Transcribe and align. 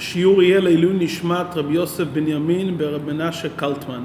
השיעור 0.00 0.42
יהיה 0.42 0.60
לעילוי 0.60 0.96
נשמת 0.98 1.46
רבי 1.56 1.74
יוסף 1.74 2.04
בנימין 2.12 2.78
ברב 2.78 3.12
מנשה 3.12 3.48
קלטמן. 3.56 4.02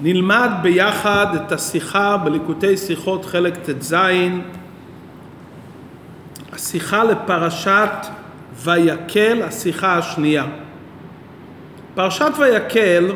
נלמד 0.00 0.50
ביחד 0.62 1.26
את 1.34 1.52
השיחה 1.52 2.16
בליקוטי 2.16 2.76
שיחות 2.76 3.24
חלק 3.24 3.56
ט"ז, 3.56 3.94
השיחה 6.52 7.04
לפרשת 7.04 8.06
ויקל, 8.64 9.42
השיחה 9.42 9.98
השנייה. 9.98 10.44
פרשת 11.94 12.32
ויקל 12.38 13.12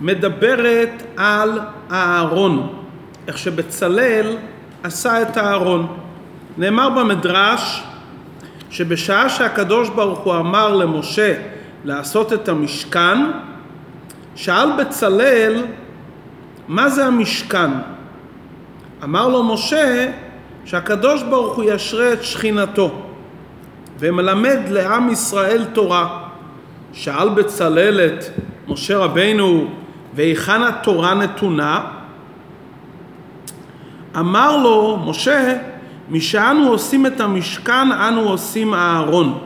מדברת 0.00 1.02
על 1.16 1.58
הארון, 1.88 2.74
איך 3.26 3.38
שבצלאל 3.38 4.36
עשה 4.82 5.22
את 5.22 5.36
הארון. 5.36 5.86
נאמר 6.58 6.90
במדרש 6.90 7.82
שבשעה 8.70 9.28
שהקדוש 9.28 9.88
ברוך 9.88 10.18
הוא 10.18 10.34
אמר 10.36 10.76
למשה 10.76 11.34
לעשות 11.84 12.32
את 12.32 12.48
המשכן, 12.48 13.18
שאל 14.34 14.68
בצלאל 14.78 15.64
מה 16.68 16.88
זה 16.88 17.06
המשכן? 17.06 17.70
אמר 19.04 19.28
לו 19.28 19.44
משה 19.44 20.10
שהקדוש 20.64 21.22
ברוך 21.22 21.56
הוא 21.56 21.64
ישרה 21.64 22.12
את 22.12 22.24
שכינתו 22.24 23.02
ומלמד 23.98 24.58
לעם 24.68 25.10
ישראל 25.10 25.64
תורה. 25.72 26.18
שאל 26.92 27.28
בצלאל 27.28 28.00
את 28.00 28.24
משה 28.68 28.98
רבינו 28.98 29.66
והיכן 30.14 30.62
התורה 30.62 31.14
נתונה? 31.14 31.80
אמר 34.18 34.56
לו 34.56 34.98
משה 35.06 35.56
משאנו 36.10 36.68
עושים 36.68 37.06
את 37.06 37.20
המשכן 37.20 37.92
אנו 37.92 38.20
עושים 38.20 38.74
הארון. 38.74 39.38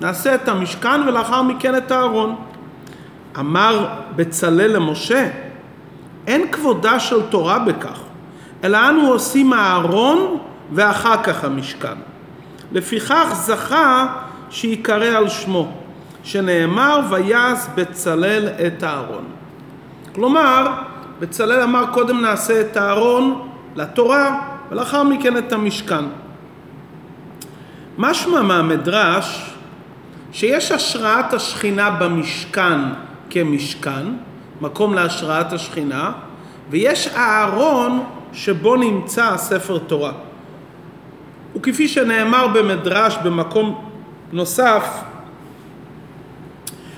נעשה 0.00 0.34
את 0.34 0.48
המשכן 0.48 1.08
ולאחר 1.08 1.42
מכן 1.42 1.76
את 1.76 1.90
הארון. 1.90 2.34
אמר 3.38 3.86
בצלאל 4.16 4.76
למשה 4.76 5.28
אין 6.26 6.52
כבודה 6.52 7.00
של 7.00 7.22
תורה 7.22 7.58
בכך, 7.58 8.00
אלא 8.64 8.88
אנו 8.88 9.08
עושים 9.08 9.52
הארון 9.52 10.38
ואחר 10.72 11.22
כך 11.22 11.44
המשכן. 11.44 11.96
לפיכך 12.72 13.30
זכה 13.32 14.06
שיקרא 14.50 15.06
על 15.06 15.28
שמו, 15.28 15.72
שנאמר 16.22 17.00
ויעש 17.10 17.58
בצלאל 17.74 18.48
את 18.66 18.82
הארון. 18.82 19.24
כלומר, 20.14 20.66
בצלאל 21.20 21.60
אמר 21.62 21.84
קודם 21.92 22.20
נעשה 22.20 22.60
את 22.60 22.76
הארון 22.76 23.48
לתורה 23.76 24.53
ולאחר 24.70 25.02
מכן 25.02 25.36
את 25.36 25.52
המשכן. 25.52 26.04
משמע 27.98 28.42
מהמדרש 28.42 29.50
שיש 30.32 30.72
השראת 30.72 31.32
השכינה 31.32 31.90
במשכן 31.90 32.78
כמשכן, 33.30 34.06
מקום 34.60 34.94
להשראת 34.94 35.52
השכינה, 35.52 36.12
ויש 36.70 37.08
הארון 37.14 38.04
שבו 38.32 38.76
נמצא 38.76 39.24
הספר 39.24 39.78
תורה. 39.78 40.12
וכפי 41.56 41.88
שנאמר 41.88 42.46
במדרש 42.46 43.16
במקום 43.24 43.84
נוסף, 44.32 44.84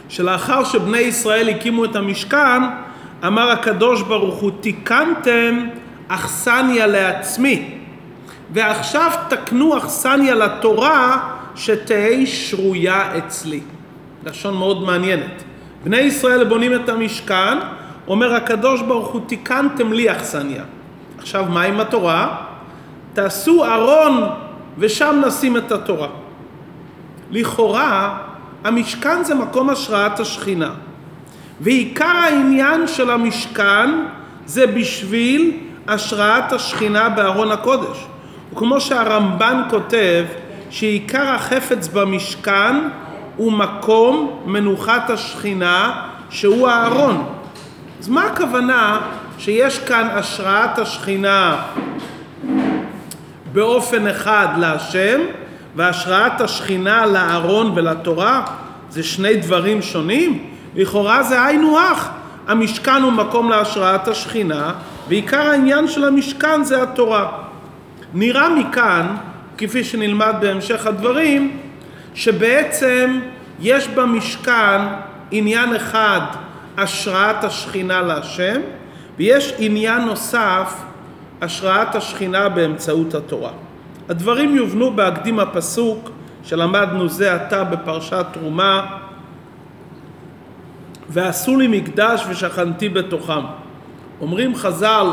שלאחר 0.09 0.65
שבני 0.65 0.99
ישראל 0.99 1.49
הקימו 1.49 1.85
את 1.85 1.97
המשכן, 1.97 2.63
אמר 3.27 3.51
הקדוש 3.51 4.03
ברוך 4.03 4.35
הוא, 4.35 4.51
תיקנתם 4.61 5.69
אכסניה 6.09 6.87
לעצמי, 6.87 7.71
ועכשיו 8.53 9.11
תקנו 9.29 9.79
אכסניה 9.79 10.35
לתורה 10.35 11.19
שתהא 11.55 12.27
שרויה 12.27 13.19
אצלי. 13.19 13.61
לשון 14.25 14.55
מאוד 14.55 14.83
מעניינת. 14.83 15.43
בני 15.85 15.97
ישראל 15.97 16.45
בונים 16.45 16.75
את 16.75 16.89
המשכן, 16.89 17.59
אומר 18.09 18.35
הקדוש 18.35 18.83
ברוך 18.83 19.09
הוא 19.09 19.21
תיקנתם 19.27 19.93
לי 19.93 20.13
אכסניה. 20.13 20.63
עכשיו 21.19 21.45
מה 21.49 21.63
עם 21.63 21.81
התורה? 21.81 22.37
תעשו 23.13 23.65
ארון 23.65 24.23
ושם 24.79 25.23
נשים 25.27 25.57
את 25.57 25.73
התורה. 25.73 26.09
לכאורה 27.31 28.19
המשכן 28.65 29.25
זה 29.25 29.35
מקום 29.35 29.71
השראת 29.71 30.21
השכינה 30.21 30.71
ועיקר 31.61 32.05
העניין 32.05 32.87
של 32.87 33.11
המשכן 33.11 33.91
זה 34.47 34.67
בשביל 34.67 35.57
השראת 35.89 36.53
השכינה 36.53 37.09
בארון 37.09 37.53
הקודש. 37.53 38.07
וכמו 38.53 38.81
שהרמב"ן 38.81 39.63
כותב 39.71 40.25
שעיקר 40.71 41.29
החפץ 41.29 41.89
במשכן 41.89 42.77
הוא 43.37 43.53
מקום 43.53 44.41
מנוחת 44.47 45.11
השכינה 45.11 46.03
שהוא 46.31 46.69
הארון. 46.69 47.27
אז 48.01 48.09
מה 48.09 48.25
הכוונה 48.25 49.01
שיש 49.39 49.79
כאן 49.79 50.09
השראת 50.13 50.79
השכינה 50.79 51.57
באופן 53.53 54.07
אחד 54.07 54.49
להשם 54.59 55.21
והשראת 55.77 56.41
השכינה 56.41 57.07
לארון 57.07 57.73
ולתורה 57.75 58.43
זה 58.91 59.03
שני 59.03 59.37
דברים 59.37 59.83
שונים? 59.83 60.45
לכאורה 60.77 61.23
זה 61.23 61.45
היינו 61.45 61.79
הך. 61.79 62.09
המשכן 62.49 63.03
הוא 63.03 63.13
מקום 63.13 63.51
להשראת 63.51 64.09
השכינה 64.09 64.73
ועיקר 65.09 65.41
העניין 65.41 65.89
של 65.89 66.05
המשכן 66.05 66.65
זה 66.65 66.83
התורה. 66.83 67.33
נראה 68.15 68.49
מכאן, 68.49 69.17
כפי 69.59 69.85
שנלמד 69.85 70.35
בהמשך 70.41 70.87
הדברים, 70.87 71.59
שבעצם 72.15 73.21
יש 73.61 73.89
במשכן 73.89 74.81
עניין 75.31 75.75
אחד, 75.75 76.21
השראת 76.77 77.45
השכינה 77.45 78.03
להשם, 78.03 78.61
ויש 79.19 79.55
עניין 79.59 80.03
נוסף, 80.03 80.75
השראת 81.41 81.95
השכינה 81.95 82.49
באמצעות 82.49 83.15
התורה. 83.15 83.51
הדברים 84.09 84.57
יובנו 84.57 84.91
בהקדים 84.93 85.41
הפסוק 85.41 86.11
שלמדנו 86.45 87.09
זה 87.09 87.35
עתה 87.35 87.65
בפרשת 87.65 88.27
תרומה, 88.33 88.87
ועשו 91.09 91.57
לי 91.57 91.67
מקדש 91.69 92.25
ושכנתי 92.29 92.89
בתוכם. 92.89 93.66
אומרים 94.21 94.55
חז"ל, 94.55 95.07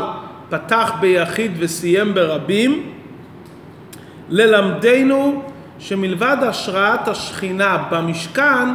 פתח 0.48 0.92
ביחיד 1.00 1.52
וסיים 1.58 2.14
ברבים, 2.14 2.92
ללמדנו 4.28 5.42
שמלבד 5.78 6.36
השראת 6.40 7.08
השכינה 7.08 7.84
במשכן, 7.90 8.68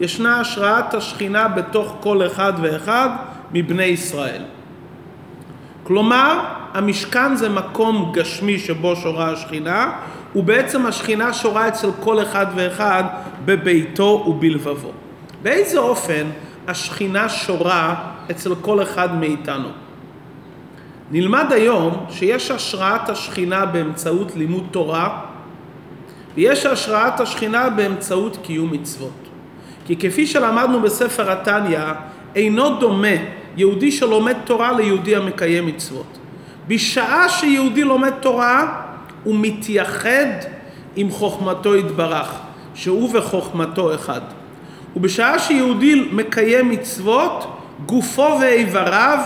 ישנה 0.00 0.40
השראת 0.40 0.94
השכינה 0.94 1.48
בתוך 1.48 1.96
כל 2.00 2.26
אחד 2.26 2.52
ואחד 2.60 3.08
מבני 3.52 3.84
ישראל. 3.84 4.42
כלומר, 5.84 6.40
המשכן 6.74 7.36
זה 7.36 7.48
מקום 7.48 8.12
גשמי 8.14 8.58
שבו 8.58 8.96
שורה 8.96 9.30
השכינה, 9.30 9.92
ובעצם 10.36 10.86
השכינה 10.86 11.32
שורה 11.32 11.68
אצל 11.68 11.88
כל 12.00 12.22
אחד 12.22 12.46
ואחד 12.54 13.04
בביתו 13.44 14.24
ובלבבו. 14.26 14.92
באיזה 15.42 15.78
אופן 15.78 16.26
השכינה 16.68 17.28
שורה 17.28 17.94
אצל 18.30 18.54
כל 18.54 18.82
אחד 18.82 19.14
מאיתנו? 19.14 19.68
נלמד 21.10 21.46
היום 21.50 22.06
שיש 22.10 22.50
השראת 22.50 23.08
השכינה 23.08 23.66
באמצעות 23.66 24.36
לימוד 24.36 24.66
תורה 24.70 25.20
ויש 26.34 26.66
השראת 26.66 27.20
השכינה 27.20 27.70
באמצעות 27.70 28.38
קיום 28.42 28.72
מצוות. 28.72 29.26
כי 29.86 29.96
כפי 29.96 30.26
שלמדנו 30.26 30.80
בספר 30.80 31.30
התניא, 31.30 31.80
אינו 32.34 32.80
דומה 32.80 33.16
יהודי 33.56 33.92
שלומד 33.92 34.36
תורה 34.44 34.72
ליהודי 34.72 35.16
המקיים 35.16 35.66
מצוות. 35.66 36.18
בשעה 36.68 37.28
שיהודי 37.28 37.84
לומד 37.84 38.12
תורה, 38.20 38.82
הוא 39.24 39.36
מתייחד 39.38 40.26
עם 40.96 41.10
חוכמתו 41.10 41.76
יתברך, 41.76 42.32
שהוא 42.74 43.10
וחוכמתו 43.12 43.94
אחד. 43.94 44.20
ובשעה 44.96 45.38
שיהודי 45.38 46.08
מקיים 46.12 46.70
מצוות, 46.70 47.55
גופו 47.86 48.38
ואיבריו 48.40 49.18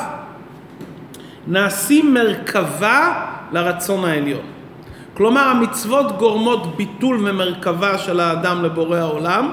נעשים 1.47 2.15
מרכבה 2.15 3.27
לרצון 3.53 4.05
העליון. 4.05 4.43
כלומר 5.15 5.41
המצוות 5.41 6.19
גורמות 6.19 6.77
ביטול 6.77 7.29
ומרכבה 7.29 7.99
של 7.99 8.21
האדם 8.21 8.65
לבורא 8.65 8.99
העולם 8.99 9.51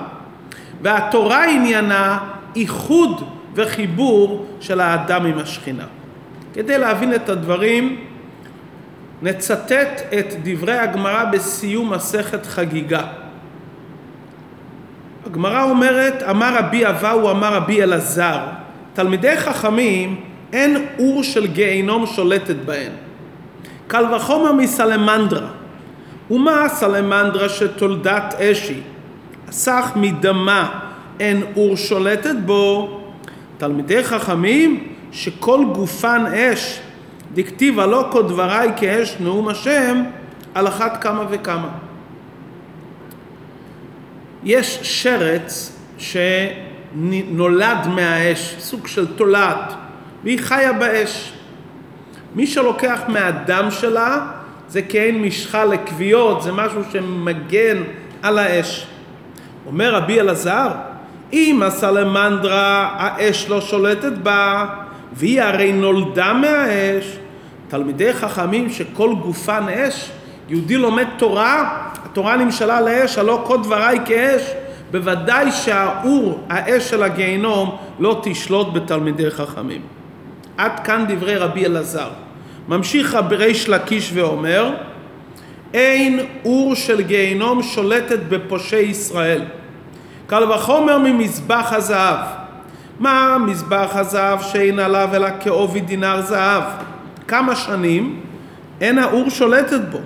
והתורה 0.82 1.46
עניינה 1.46 2.20
איחוד 2.56 3.30
וחיבור 3.56 4.46
של 4.60 4.80
האדם 4.80 5.26
עם 5.26 5.38
השכינה. 5.38 5.86
כדי 6.54 6.78
להבין 6.78 7.14
את 7.14 7.30
הדברים 7.30 8.00
נצטט 9.22 10.02
את 10.20 10.34
דברי 10.44 10.78
הגמרא 10.78 11.24
בסיום 11.26 11.94
מסכת 11.94 12.46
חגיגה. 12.46 13.02
הגמרא 15.26 15.64
אומרת, 15.64 16.24
אמר 16.24 16.58
רבי 16.58 16.88
אבאו, 16.88 17.32
אמר 17.32 17.54
רבי 17.54 17.84
אלעזר, 17.84 18.40
תלמידי 18.98 19.38
חכמים 19.38 20.16
אין 20.54 20.86
אור 21.00 21.24
של 21.24 21.48
גיהינום 21.48 22.06
שולטת 22.06 22.56
בהן. 22.66 22.92
קל 23.88 24.06
וחומר 24.16 24.52
מסלמנדרה. 24.52 25.48
ומה 26.32 26.70
סלמנדרה 26.70 27.50
שתולדת 27.50 28.34
אשי? 28.34 28.82
אסך 29.50 29.92
מדמה 29.96 30.80
אין 31.20 31.44
אור 31.56 31.78
שולטת 31.78 32.36
בו. 32.46 33.00
תלמידי 33.58 34.04
חכמים 34.04 34.88
שכל 35.12 35.66
גופן 35.74 36.26
אש, 36.26 36.80
דכתיב 37.34 37.80
הלא 37.80 38.08
כל 38.12 38.24
דבריי 38.24 38.70
כאש 38.78 39.16
נאום 39.20 39.48
השם, 39.48 40.04
על 40.56 40.68
אחת 40.68 41.04
כמה 41.04 41.24
וכמה. 41.30 41.70
יש 44.44 44.80
שרץ 44.84 45.78
שנולד 46.98 47.88
מהאש, 47.88 48.56
סוג 48.60 48.88
של 48.88 49.08
תולעת, 49.16 49.74
והיא 50.24 50.40
חיה 50.40 50.74
באש. 50.74 51.34
מי 52.36 52.48
שלוקח 52.48 53.02
מהדם 53.08 53.72
שלה 53.72 54.28
זה 54.70 54.82
כאין 54.82 55.22
משחה 55.22 55.66
לכוויות, 55.66 56.42
זה 56.42 56.52
משהו 56.52 56.82
שמגן 56.92 57.78
על 58.24 58.38
האש. 58.38 58.88
אומר 59.66 59.96
רבי 59.96 60.20
אלעזר, 60.20 60.68
אם 61.34 61.62
הסלמנדרה 61.66 62.90
האש 62.98 63.50
לא 63.50 63.62
שולטת 63.62 64.18
בה, 64.24 64.66
והיא 65.14 65.42
הרי 65.42 65.72
נולדה 65.72 66.34
מהאש, 66.34 67.18
תלמידי 67.68 68.14
חכמים 68.14 68.70
שכל 68.70 69.16
גופן 69.22 69.64
אש, 69.70 70.12
יהודי 70.50 70.78
לומד 70.78 71.08
תורה, 71.18 71.80
התורה 72.06 72.38
נמשלה 72.38 72.82
לאש, 72.82 73.18
הלא 73.18 73.44
כל 73.48 73.58
דבריי 73.64 74.00
כאש, 74.06 74.42
בוודאי 74.92 75.52
שהאור, 75.52 76.40
האש 76.50 76.90
של 76.90 77.04
הגיהנום, 77.04 77.78
לא 78.00 78.22
תשלוט 78.24 78.68
בתלמידי 78.74 79.32
חכמים. 79.32 79.82
עד 80.58 80.80
כאן 80.80 81.06
דברי 81.08 81.36
רבי 81.36 81.66
אלעזר. 81.66 82.10
ממשיך 82.68 83.18
ריש 83.30 83.70
לקיש 83.70 84.12
ואומר, 84.14 84.74
אין 85.74 86.20
אור 86.46 86.76
של 86.76 87.02
גיהנום 87.02 87.64
שולטת 87.64 88.20
בפושעי 88.30 88.86
ישראל. 88.86 89.42
קל 90.28 90.52
וחומר 90.52 90.98
ממזבח 90.98 91.74
הזהב. 91.74 92.20
מה 93.00 93.38
מזבח 93.46 93.90
הזהב 93.94 94.42
שאין 94.42 94.80
עליו 94.80 95.10
אלא 95.14 95.28
כעובי 95.40 95.80
דינר 95.80 96.22
זהב? 96.22 96.64
כמה 97.28 97.56
שנים 97.56 98.20
אין 98.82 98.98
האור 98.98 99.30
שולטת 99.30 99.82
בו. 99.92 99.98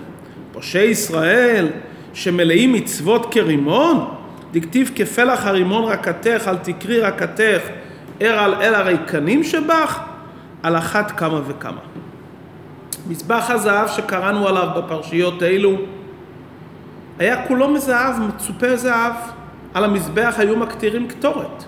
פושעי 0.52 0.86
ישראל 0.86 1.68
שמלאים 2.14 2.74
מצוות 2.74 3.34
כרימון, 3.34 4.06
דכתיב 4.52 4.92
כפלח 4.96 5.46
הרימון 5.46 5.84
רקתך, 5.84 6.48
אל 6.48 6.58
תקרי 6.58 7.00
רקתך, 7.00 7.62
ער 8.20 8.40
על 8.40 8.54
אל 8.54 8.76
הריקנים 8.76 9.44
שבך, 9.44 10.00
על 10.64 10.78
אחת 10.78 11.12
כמה 11.12 11.42
וכמה. 11.48 11.82
מזבח 13.08 13.50
הזהב 13.50 13.88
שקראנו 13.88 14.48
עליו 14.48 14.68
בפרשיות 14.78 15.42
האלו 15.42 15.78
היה 17.20 17.48
כולו 17.48 17.68
מזהב, 17.68 18.20
מצופה 18.20 18.76
זהב. 18.76 19.14
על 19.74 19.84
המזבח 19.84 20.36
היו 20.38 20.58
מקטירים 20.58 21.08
קטורת. 21.08 21.64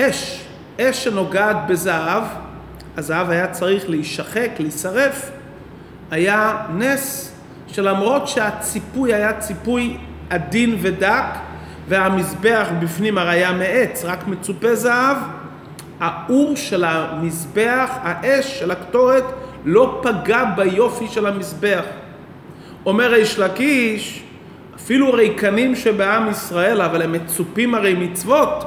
אש, 0.00 0.44
אש 0.80 1.04
שנוגעת 1.04 1.56
בזהב, 1.68 2.22
הזהב 2.96 3.30
היה 3.30 3.46
צריך 3.48 3.90
להישחק, 3.90 4.50
להישרף. 4.58 5.30
היה 6.10 6.56
נס 6.74 7.34
שלמרות 7.66 8.28
שהציפוי 8.28 9.14
היה 9.14 9.40
ציפוי 9.40 9.96
עדין 10.30 10.76
ודק, 10.80 11.24
והמזבח 11.88 12.68
בפנים 12.80 13.18
הרי 13.18 13.30
היה 13.30 13.52
מעץ, 13.52 14.04
רק 14.04 14.26
מצופה 14.26 14.74
זהב, 14.74 15.16
האור 16.00 16.56
של 16.56 16.84
המזבח, 16.84 17.90
האש 18.02 18.60
של 18.60 18.70
הקטורת, 18.70 19.24
לא 19.64 20.00
פגע 20.02 20.44
ביופי 20.56 21.08
של 21.08 21.26
המזבח. 21.26 21.84
אומר 22.86 23.10
ריש 23.10 23.38
לקיש, 23.38 24.22
אפילו 24.76 25.12
ריקנים 25.12 25.76
שבעם 25.76 26.30
ישראל, 26.30 26.80
אבל 26.80 27.02
הם 27.02 27.12
מצופים 27.12 27.74
הרי 27.74 27.94
מצוות, 27.94 28.64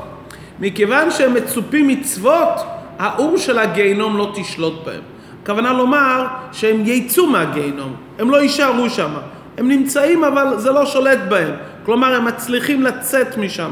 מכיוון 0.59 1.12
שהם 1.12 1.33
מצופים 1.33 1.88
מצוות, 1.88 2.62
האור 3.00 3.38
של 3.38 3.59
הגיהנום 3.59 4.18
לא 4.18 4.31
תשלוט 4.35 4.85
בהם. 4.85 5.01
הכוונה 5.44 5.73
לומר 5.73 6.25
שהם 6.51 6.81
יצאו 6.85 7.27
מהגיהנום, 7.27 7.95
הם 8.19 8.29
לא 8.29 8.41
יישארו 8.41 8.89
שם. 8.89 9.12
הם 9.57 9.68
נמצאים 9.68 10.23
אבל 10.23 10.57
זה 10.57 10.71
לא 10.71 10.85
שולט 10.85 11.19
בהם. 11.29 11.53
כלומר, 11.86 12.16
הם 12.16 12.25
מצליחים 12.25 12.81
לצאת 12.81 13.38
משם. 13.38 13.72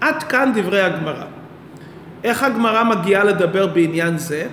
עד 0.00 0.22
כאן 0.22 0.52
דברי 0.54 0.80
הגמרא. 0.80 1.24
איך 2.24 2.42
הגמרא 2.42 2.84
מגיעה 2.84 3.24
לדבר 3.24 3.66
בעניין 3.66 4.18
זה? 4.18 4.46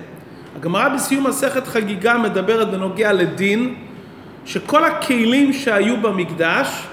הגמרא 0.56 0.88
בסיום 0.88 1.26
מסכת 1.26 1.66
חגיגה 1.66 2.18
מדברת 2.18 2.70
בנוגע 2.70 3.12
לדין 3.12 3.74
שכל 4.44 4.84
הכלים 4.84 5.52
שהיו 5.52 5.96
במקדש 5.96 6.86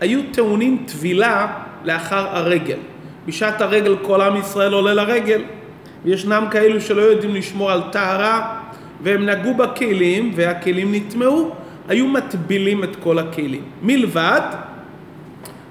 היו 0.00 0.20
טעונים 0.32 0.84
טבילה 0.86 1.46
לאחר 1.84 2.36
הרגל. 2.36 2.78
בשעת 3.26 3.60
הרגל 3.60 3.96
כל 4.02 4.20
עם 4.20 4.36
ישראל 4.36 4.72
עולה 4.72 4.94
לרגל, 4.94 5.42
וישנם 6.04 6.44
כאלו 6.50 6.80
שלא 6.80 7.02
יודעים 7.02 7.34
לשמור 7.34 7.70
על 7.70 7.82
טהרה, 7.92 8.60
והם 9.02 9.26
נגעו 9.26 9.54
בכלים 9.54 10.32
והכלים 10.36 10.94
נטמעו, 10.94 11.54
היו 11.88 12.08
מטבילים 12.08 12.84
את 12.84 12.96
כל 13.02 13.18
הכלים. 13.18 13.62
מלבד 13.82 14.40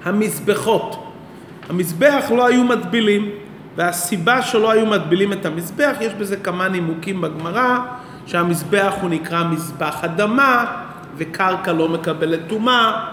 המזבחות. 0.04 1.06
המזבח 1.68 2.24
לא 2.36 2.46
היו 2.46 2.64
מטבילים, 2.64 3.30
והסיבה 3.76 4.42
שלא 4.42 4.70
היו 4.70 4.86
מטבילים 4.86 5.32
את 5.32 5.46
המזבח, 5.46 5.96
יש 6.00 6.12
בזה 6.14 6.36
כמה 6.36 6.68
נימוקים 6.68 7.20
בגמרא, 7.20 7.78
שהמזבח 8.26 8.94
הוא 9.00 9.10
נקרא 9.10 9.44
מזבח 9.44 10.04
אדמה, 10.04 10.64
וקרקע 11.16 11.72
לא 11.72 11.88
מקבלת 11.88 12.40
טומאה, 12.46 13.04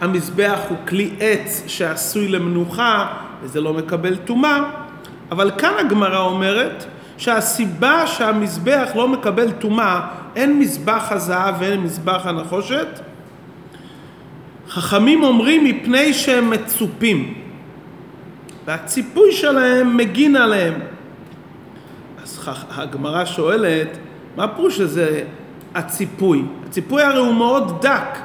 המזבח 0.00 0.58
הוא 0.68 0.76
כלי 0.88 1.10
עץ 1.20 1.62
שעשוי 1.66 2.28
למנוחה, 2.28 3.06
וזה 3.42 3.60
לא 3.60 3.74
מקבל 3.74 4.16
טומאה, 4.16 4.60
אבל 5.30 5.50
כאן 5.58 5.72
הגמרא 5.80 6.20
אומרת 6.20 6.84
שהסיבה 7.16 8.06
שהמזבח 8.06 8.88
לא 8.94 9.08
מקבל 9.08 9.50
טומאה, 9.50 10.00
אין 10.36 10.58
מזבח 10.58 11.06
הזהב 11.10 11.54
ואין 11.58 11.80
מזבח 11.80 12.26
הנחושת, 12.26 13.00
חכמים 14.72 15.22
אומרים 15.22 15.64
מפני 15.64 16.12
שהם 16.12 16.50
מצופים. 16.50 17.34
והציפוי 18.64 19.32
שלהם 19.32 19.96
מגין 19.96 20.36
עליהם. 20.36 20.74
אז 22.22 22.48
הגמרא 22.70 23.24
שואלת, 23.24 23.88
מה 24.36 24.48
פירוש 24.48 24.76
שזה 24.76 25.24
הציפוי? 25.74 26.42
הציפוי 26.68 27.02
הרי 27.02 27.18
הוא 27.18 27.34
מאוד 27.34 27.82
דק. 27.82 28.18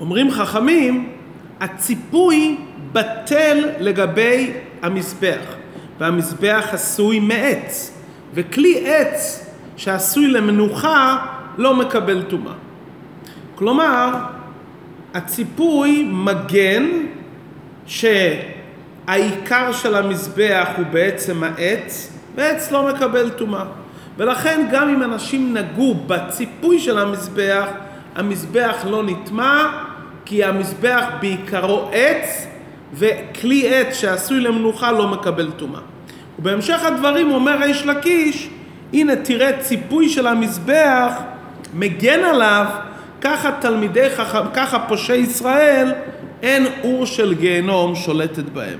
אומרים 0.00 0.30
חכמים, 0.30 1.12
הציפוי 1.60 2.56
בטל 2.92 3.68
לגבי 3.80 4.52
המזבח, 4.82 5.54
והמזבח 5.98 6.68
עשוי 6.72 7.20
מעץ, 7.20 7.98
וכלי 8.34 8.86
עץ 8.86 9.46
שעשוי 9.76 10.26
למנוחה 10.26 11.26
לא 11.58 11.76
מקבל 11.76 12.22
טומאה. 12.22 12.63
כלומר, 13.54 14.14
הציפוי 15.14 16.08
מגן 16.12 16.88
שהעיקר 17.86 19.72
של 19.72 19.94
המזבח 19.94 20.68
הוא 20.76 20.86
בעצם 20.86 21.44
העץ, 21.44 22.12
ועץ 22.36 22.70
לא 22.70 22.88
מקבל 22.88 23.30
טומאה. 23.30 23.64
ולכן 24.16 24.66
גם 24.72 24.88
אם 24.88 25.02
אנשים 25.02 25.54
נגעו 25.54 25.94
בציפוי 26.06 26.78
של 26.78 26.98
המזבח, 26.98 27.68
המזבח 28.16 28.84
לא 28.90 29.02
נטמע, 29.02 29.66
כי 30.24 30.44
המזבח 30.44 31.04
בעיקרו 31.20 31.90
עץ, 31.92 32.46
וכלי 32.94 33.74
עץ 33.74 33.94
שעשוי 33.94 34.40
למנוחה 34.40 34.92
לא 34.92 35.08
מקבל 35.08 35.50
טומאה. 35.50 35.80
ובהמשך 36.38 36.84
הדברים 36.84 37.30
אומר 37.30 37.58
ריש 37.58 37.86
לקיש, 37.86 38.48
הנה 38.92 39.16
תראה 39.16 39.58
ציפוי 39.60 40.08
של 40.08 40.26
המזבח 40.26 41.12
מגן 41.74 42.24
עליו 42.24 42.66
ככה 43.24 43.50
תלמידי 43.60 44.10
חכם, 44.10 44.48
ככה 44.54 44.78
פושעי 44.78 45.18
ישראל, 45.18 45.92
אין 46.42 46.66
אור 46.82 47.06
של 47.06 47.34
גיהנום 47.34 47.94
שולטת 47.94 48.44
בהם. 48.44 48.78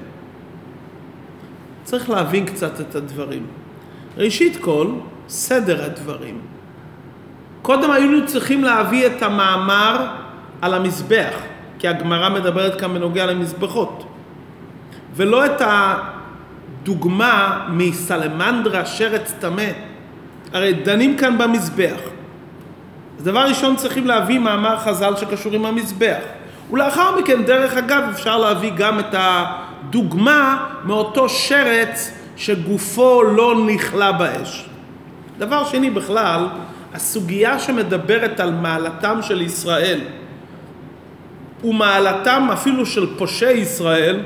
צריך 1.84 2.10
להבין 2.10 2.44
קצת 2.44 2.80
את 2.80 2.94
הדברים. 2.94 3.46
ראשית 4.16 4.56
כל, 4.56 4.86
סדר 5.28 5.84
הדברים. 5.84 6.40
קודם 7.62 7.90
היינו 7.90 8.26
צריכים 8.26 8.64
להביא 8.64 9.06
את 9.06 9.22
המאמר 9.22 10.06
על 10.62 10.74
המזבח, 10.74 11.34
כי 11.78 11.88
הגמרא 11.88 12.28
מדברת 12.28 12.80
כאן 12.80 12.94
בנוגע 12.94 13.26
למזבחות, 13.26 14.04
ולא 15.16 15.46
את 15.46 15.62
הדוגמה 16.82 17.66
מסלמנדרה 17.70 18.86
שרץ 18.86 19.34
טמא. 19.40 19.70
הרי 20.52 20.72
דנים 20.72 21.16
כאן 21.16 21.38
במזבח. 21.38 22.13
אז 23.18 23.24
דבר 23.24 23.40
ראשון 23.40 23.76
צריכים 23.76 24.06
להביא 24.06 24.38
מאמר 24.38 24.78
חז"ל 24.78 25.16
שקשור 25.16 25.52
עם 25.52 25.64
המזבח. 25.64 26.18
ולאחר 26.70 27.18
מכן, 27.20 27.42
דרך 27.42 27.76
אגב, 27.76 28.02
אפשר 28.10 28.38
להביא 28.38 28.70
גם 28.76 29.00
את 29.00 29.14
הדוגמה 29.18 30.66
מאותו 30.84 31.28
שרץ 31.28 32.10
שגופו 32.36 33.22
לא 33.22 33.66
נכלה 33.66 34.12
באש. 34.12 34.68
דבר 35.38 35.64
שני 35.64 35.90
בכלל, 35.90 36.48
הסוגיה 36.94 37.58
שמדברת 37.58 38.40
על 38.40 38.52
מעלתם 38.52 39.18
של 39.22 39.42
ישראל 39.42 40.00
ומעלתם 41.64 42.48
אפילו 42.52 42.86
של 42.86 43.18
פושעי 43.18 43.58
ישראל, 43.58 44.20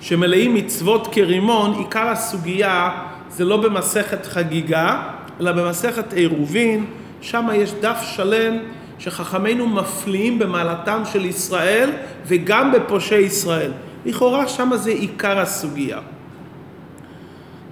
שמלאים 0.00 0.54
מצוות 0.54 1.08
כרימון, 1.12 1.74
עיקר 1.78 2.08
הסוגיה 2.08 2.90
זה 3.30 3.44
לא 3.44 3.56
במסכת 3.56 4.26
חגיגה, 4.26 5.02
אלא 5.40 5.52
במסכת 5.52 6.12
עירובין, 6.12 6.86
שם 7.26 7.48
יש 7.54 7.72
דף 7.72 7.98
שלם 8.02 8.58
שחכמינו 8.98 9.66
מפליאים 9.66 10.38
במעלתם 10.38 11.02
של 11.12 11.24
ישראל 11.24 11.90
וגם 12.26 12.72
בפושעי 12.72 13.22
ישראל. 13.22 13.72
לכאורה 14.04 14.48
שם 14.48 14.70
זה 14.74 14.90
עיקר 14.90 15.38
הסוגיה. 15.38 15.98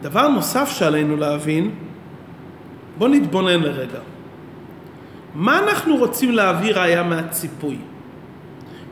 דבר 0.02 0.28
נוסף 0.28 0.70
שעלינו 0.70 1.16
להבין, 1.16 1.70
בואו 2.98 3.10
נתבונן 3.10 3.60
לרגע. 3.60 3.98
מה 5.34 5.58
אנחנו 5.58 5.96
רוצים 5.96 6.32
להביא 6.32 6.74
ראיה 6.74 7.02
מהציפוי? 7.02 7.76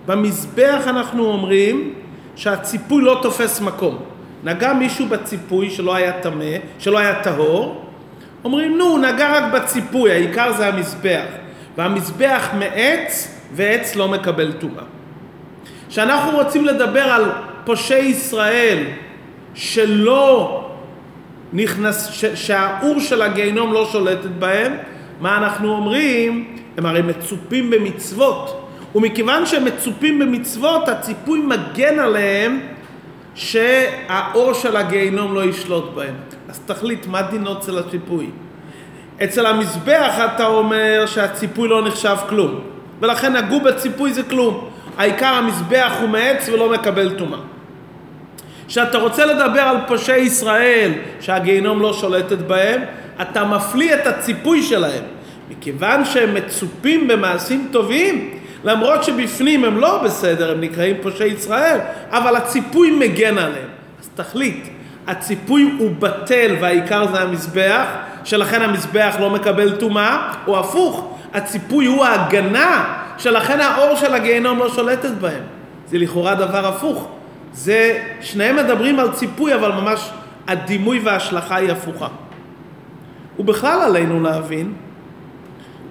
במזבח 0.06 0.82
אנחנו 0.86 1.24
אומרים 1.24 1.94
שהציפוי 2.36 3.02
לא 3.02 3.18
תופס 3.22 3.60
מקום. 3.60 3.98
נגע 4.44 4.72
מישהו 4.72 5.06
בציפוי 5.06 5.70
שלא 5.70 5.94
היה 5.94 6.20
טמא, 6.20 6.54
שלא 6.78 6.98
היה 6.98 7.22
טהור, 7.22 7.81
אומרים 8.44 8.78
נו, 8.78 8.84
הוא 8.84 8.98
נגע 8.98 9.38
רק 9.38 9.52
בציפוי, 9.52 10.12
העיקר 10.12 10.52
זה 10.52 10.68
המזבח. 10.68 11.24
והמזבח 11.78 12.48
מעץ, 12.58 13.38
ועץ 13.52 13.96
לא 13.96 14.08
מקבל 14.08 14.52
טומאה. 14.52 14.84
כשאנחנו 15.88 16.38
רוצים 16.38 16.64
לדבר 16.64 17.02
על 17.02 17.24
פושעי 17.64 18.04
ישראל 18.04 18.78
שלא 19.54 20.58
נכנס, 21.52 22.10
ש, 22.12 22.24
שהאור 22.24 23.00
של 23.00 23.22
הגיהנום 23.22 23.72
לא 23.72 23.88
שולטת 23.92 24.30
בהם, 24.38 24.72
מה 25.20 25.38
אנחנו 25.38 25.68
אומרים? 25.68 26.56
הם 26.78 26.86
הרי 26.86 27.02
מצופים 27.02 27.70
במצוות, 27.70 28.68
ומכיוון 28.94 29.46
שהם 29.46 29.64
מצופים 29.64 30.18
במצוות, 30.18 30.88
הציפוי 30.88 31.40
מגן 31.40 31.98
עליהם 31.98 32.60
שהאור 33.34 34.52
של 34.52 34.76
הגיהנום 34.76 35.34
לא 35.34 35.44
ישלוט 35.44 35.94
בהם. 35.94 36.14
אז 36.52 36.60
תחליט 36.66 37.06
מה 37.06 37.22
דינו 37.22 37.58
אצל 37.58 37.78
הציפוי. 37.78 38.30
אצל 39.24 39.46
המזבח 39.46 40.18
אתה 40.34 40.46
אומר 40.46 41.04
שהציפוי 41.06 41.68
לא 41.68 41.86
נחשב 41.86 42.16
כלום, 42.28 42.60
ולכן 43.00 43.36
נגעו 43.36 43.60
בציפוי 43.60 44.12
זה 44.12 44.22
כלום. 44.22 44.68
העיקר 44.98 45.26
המזבח 45.26 45.92
הוא 46.00 46.08
מעץ 46.08 46.48
ולא 46.48 46.72
מקבל 46.72 47.10
טומאה. 47.10 47.38
כשאתה 48.68 48.98
רוצה 48.98 49.24
לדבר 49.24 49.60
על 49.60 49.76
פושעי 49.86 50.20
ישראל 50.20 50.92
שהגיהנום 51.20 51.82
לא 51.82 51.92
שולטת 51.92 52.38
בהם, 52.38 52.80
אתה 53.22 53.44
מפליא 53.44 53.94
את 53.94 54.06
הציפוי 54.06 54.62
שלהם. 54.62 55.04
מכיוון 55.50 56.04
שהם 56.04 56.34
מצופים 56.34 57.08
במעשים 57.08 57.68
טובים, 57.70 58.38
למרות 58.64 59.04
שבפנים 59.04 59.64
הם 59.64 59.78
לא 59.78 60.02
בסדר, 60.04 60.52
הם 60.52 60.60
נקראים 60.60 60.96
פושעי 61.02 61.28
ישראל, 61.28 61.78
אבל 62.10 62.36
הציפוי 62.36 62.90
מגן 62.90 63.38
עליהם. 63.38 63.68
אז 64.00 64.08
תחליט, 64.14 64.66
הציפוי 65.06 65.74
הוא 65.78 65.90
בטל 65.98 66.56
והעיקר 66.60 67.06
זה 67.12 67.20
המזבח, 67.20 67.86
שלכן 68.24 68.62
המזבח 68.62 69.16
לא 69.20 69.30
מקבל 69.30 69.76
טומאה, 69.76 70.32
או 70.46 70.58
הפוך, 70.60 71.18
הציפוי 71.34 71.86
הוא 71.86 72.04
ההגנה, 72.04 72.94
שלכן 73.18 73.60
האור 73.60 73.96
של 73.96 74.14
הגיהנום 74.14 74.58
לא 74.58 74.68
שולטת 74.68 75.10
בהם. 75.10 75.42
זה 75.86 75.98
לכאורה 75.98 76.34
דבר 76.34 76.66
הפוך. 76.66 77.08
זה, 77.52 78.02
שניהם 78.20 78.56
מדברים 78.56 78.98
על 78.98 79.12
ציפוי, 79.12 79.54
אבל 79.54 79.72
ממש 79.72 80.10
הדימוי 80.48 80.98
וההשלכה 80.98 81.56
היא 81.56 81.72
הפוכה. 81.72 82.08
ובכלל 83.38 83.80
עלינו 83.82 84.20
להבין 84.20 84.72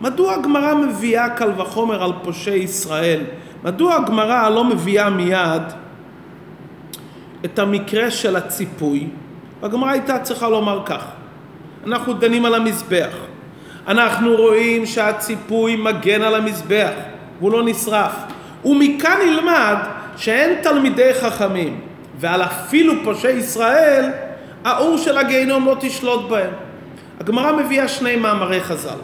מדוע 0.01 0.33
הגמרא 0.33 0.75
מביאה 0.75 1.29
קל 1.29 1.51
וחומר 1.57 2.03
על 2.03 2.11
פושעי 2.23 2.59
ישראל? 2.59 3.19
מדוע 3.63 3.95
הגמרא 3.95 4.49
לא 4.49 4.63
מביאה 4.63 5.09
מיד 5.09 5.61
את 7.45 7.59
המקרה 7.59 8.11
של 8.11 8.35
הציפוי? 8.35 9.07
הגמרא 9.63 9.89
הייתה 9.89 10.19
צריכה 10.19 10.49
לומר 10.49 10.81
כך: 10.85 11.03
אנחנו 11.87 12.13
דנים 12.13 12.45
על 12.45 12.55
המזבח, 12.55 13.15
אנחנו 13.87 14.35
רואים 14.35 14.85
שהציפוי 14.85 15.75
מגן 15.75 16.21
על 16.21 16.35
המזבח 16.35 16.91
והוא 17.39 17.51
לא 17.51 17.63
נשרף, 17.63 18.13
ומכאן 18.65 19.17
נלמד 19.25 19.75
שאין 20.17 20.61
תלמידי 20.63 21.13
חכמים 21.13 21.79
ועל 22.19 22.41
אפילו 22.41 22.93
פושעי 23.03 23.37
ישראל 23.37 24.05
האור 24.63 24.97
של 24.97 25.17
הגיהנום 25.17 25.65
לא 25.65 25.77
תשלוט 25.79 26.29
בהם. 26.29 26.49
הגמרא 27.19 27.51
מביאה 27.51 27.87
שני 27.87 28.15
מאמרי 28.15 28.61
חז"ל. 28.61 28.97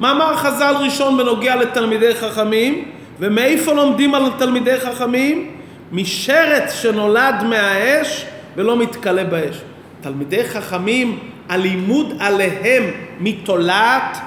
מאמר 0.00 0.36
חז"ל 0.36 0.74
ראשון 0.80 1.16
בנוגע 1.16 1.56
לתלמידי 1.56 2.14
חכמים, 2.14 2.84
ומאיפה 3.20 3.72
לומדים 3.72 4.14
על 4.14 4.22
תלמידי 4.38 4.80
חכמים? 4.80 5.50
משרץ 5.94 6.74
שנולד 6.74 7.34
מהאש 7.48 8.26
ולא 8.56 8.76
מתכלה 8.76 9.24
באש. 9.24 9.60
תלמידי 10.00 10.44
חכמים, 10.44 11.18
הלימוד 11.48 12.16
עליהם 12.20 12.82
מתולעת, 13.20 14.18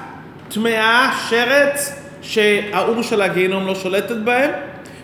טמאה, 0.48 1.12
שרץ, 1.28 1.94
שהאור 2.22 3.02
של 3.02 3.22
הגיהנום 3.22 3.66
לא 3.66 3.74
שולטת 3.74 4.16
בהם, 4.16 4.50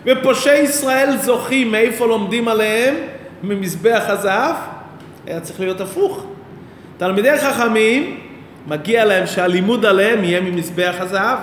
ופושעי 0.05 0.59
ישראל 0.59 1.17
זוכים, 1.17 1.71
מאיפה 1.71 2.05
לומדים 2.05 2.47
עליהם? 2.47 2.95
ממזבח 3.43 4.03
הזהב? 4.07 4.55
היה 5.27 5.39
צריך 5.39 5.59
להיות 5.59 5.81
הפוך. 5.81 6.25
תלמידי 6.97 7.37
חכמים 7.37 8.19
מגיע 8.67 9.05
להם 9.05 9.27
שהלימוד 9.27 9.85
עליהם 9.85 10.23
יהיה 10.23 10.41
ממזבח 10.41 10.95
הזהב. 10.99 11.39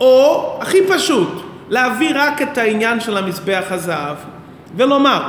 או, 0.00 0.58
הכי 0.62 0.78
פשוט, 0.88 1.42
להביא 1.68 2.12
רק 2.14 2.42
את 2.42 2.58
העניין 2.58 3.00
של 3.00 3.16
המזבח 3.16 3.64
הזהב 3.70 4.16
ולומר, 4.76 5.22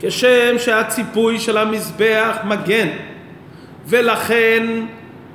כשם 0.00 0.58
שהציפוי 0.58 1.38
של 1.38 1.56
המזבח 1.56 2.36
מגן, 2.44 2.88
ולכן 3.86 4.66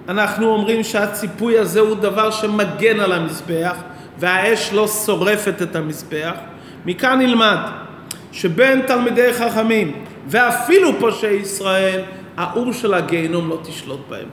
אנחנו 0.08 0.48
אומרים 0.48 0.84
שהציפוי 0.84 1.60
הזה 1.60 1.80
הוא 1.80 1.96
דבר 1.96 2.32
שמגן 2.32 3.00
על 3.00 3.12
המזבח, 3.12 3.76
והאש 4.20 4.74
לא 4.74 4.88
שורפת 4.88 5.62
את 5.62 5.76
המזבח, 5.76 6.34
מכאן 6.86 7.20
נלמד 7.20 7.58
שבין 8.32 8.82
תלמידי 8.88 9.34
חכמים 9.34 10.04
ואפילו 10.28 11.00
פושעי 11.00 11.36
ישראל 11.36 12.02
האור 12.38 12.74
של 12.74 12.94
הגיהנום 12.94 13.50
לא 13.50 13.60
תשלוט 13.64 14.00
בהם. 14.10 14.28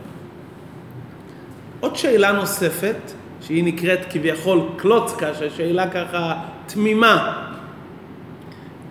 עוד 1.81 1.97
שאלה 1.97 2.33
נוספת, 2.33 2.97
שהיא 3.41 3.65
נקראת 3.65 4.01
כביכול 4.11 4.61
קלוצקה, 4.77 5.27
ששאלה 5.35 5.91
ככה 5.91 6.35
תמימה. 6.67 7.46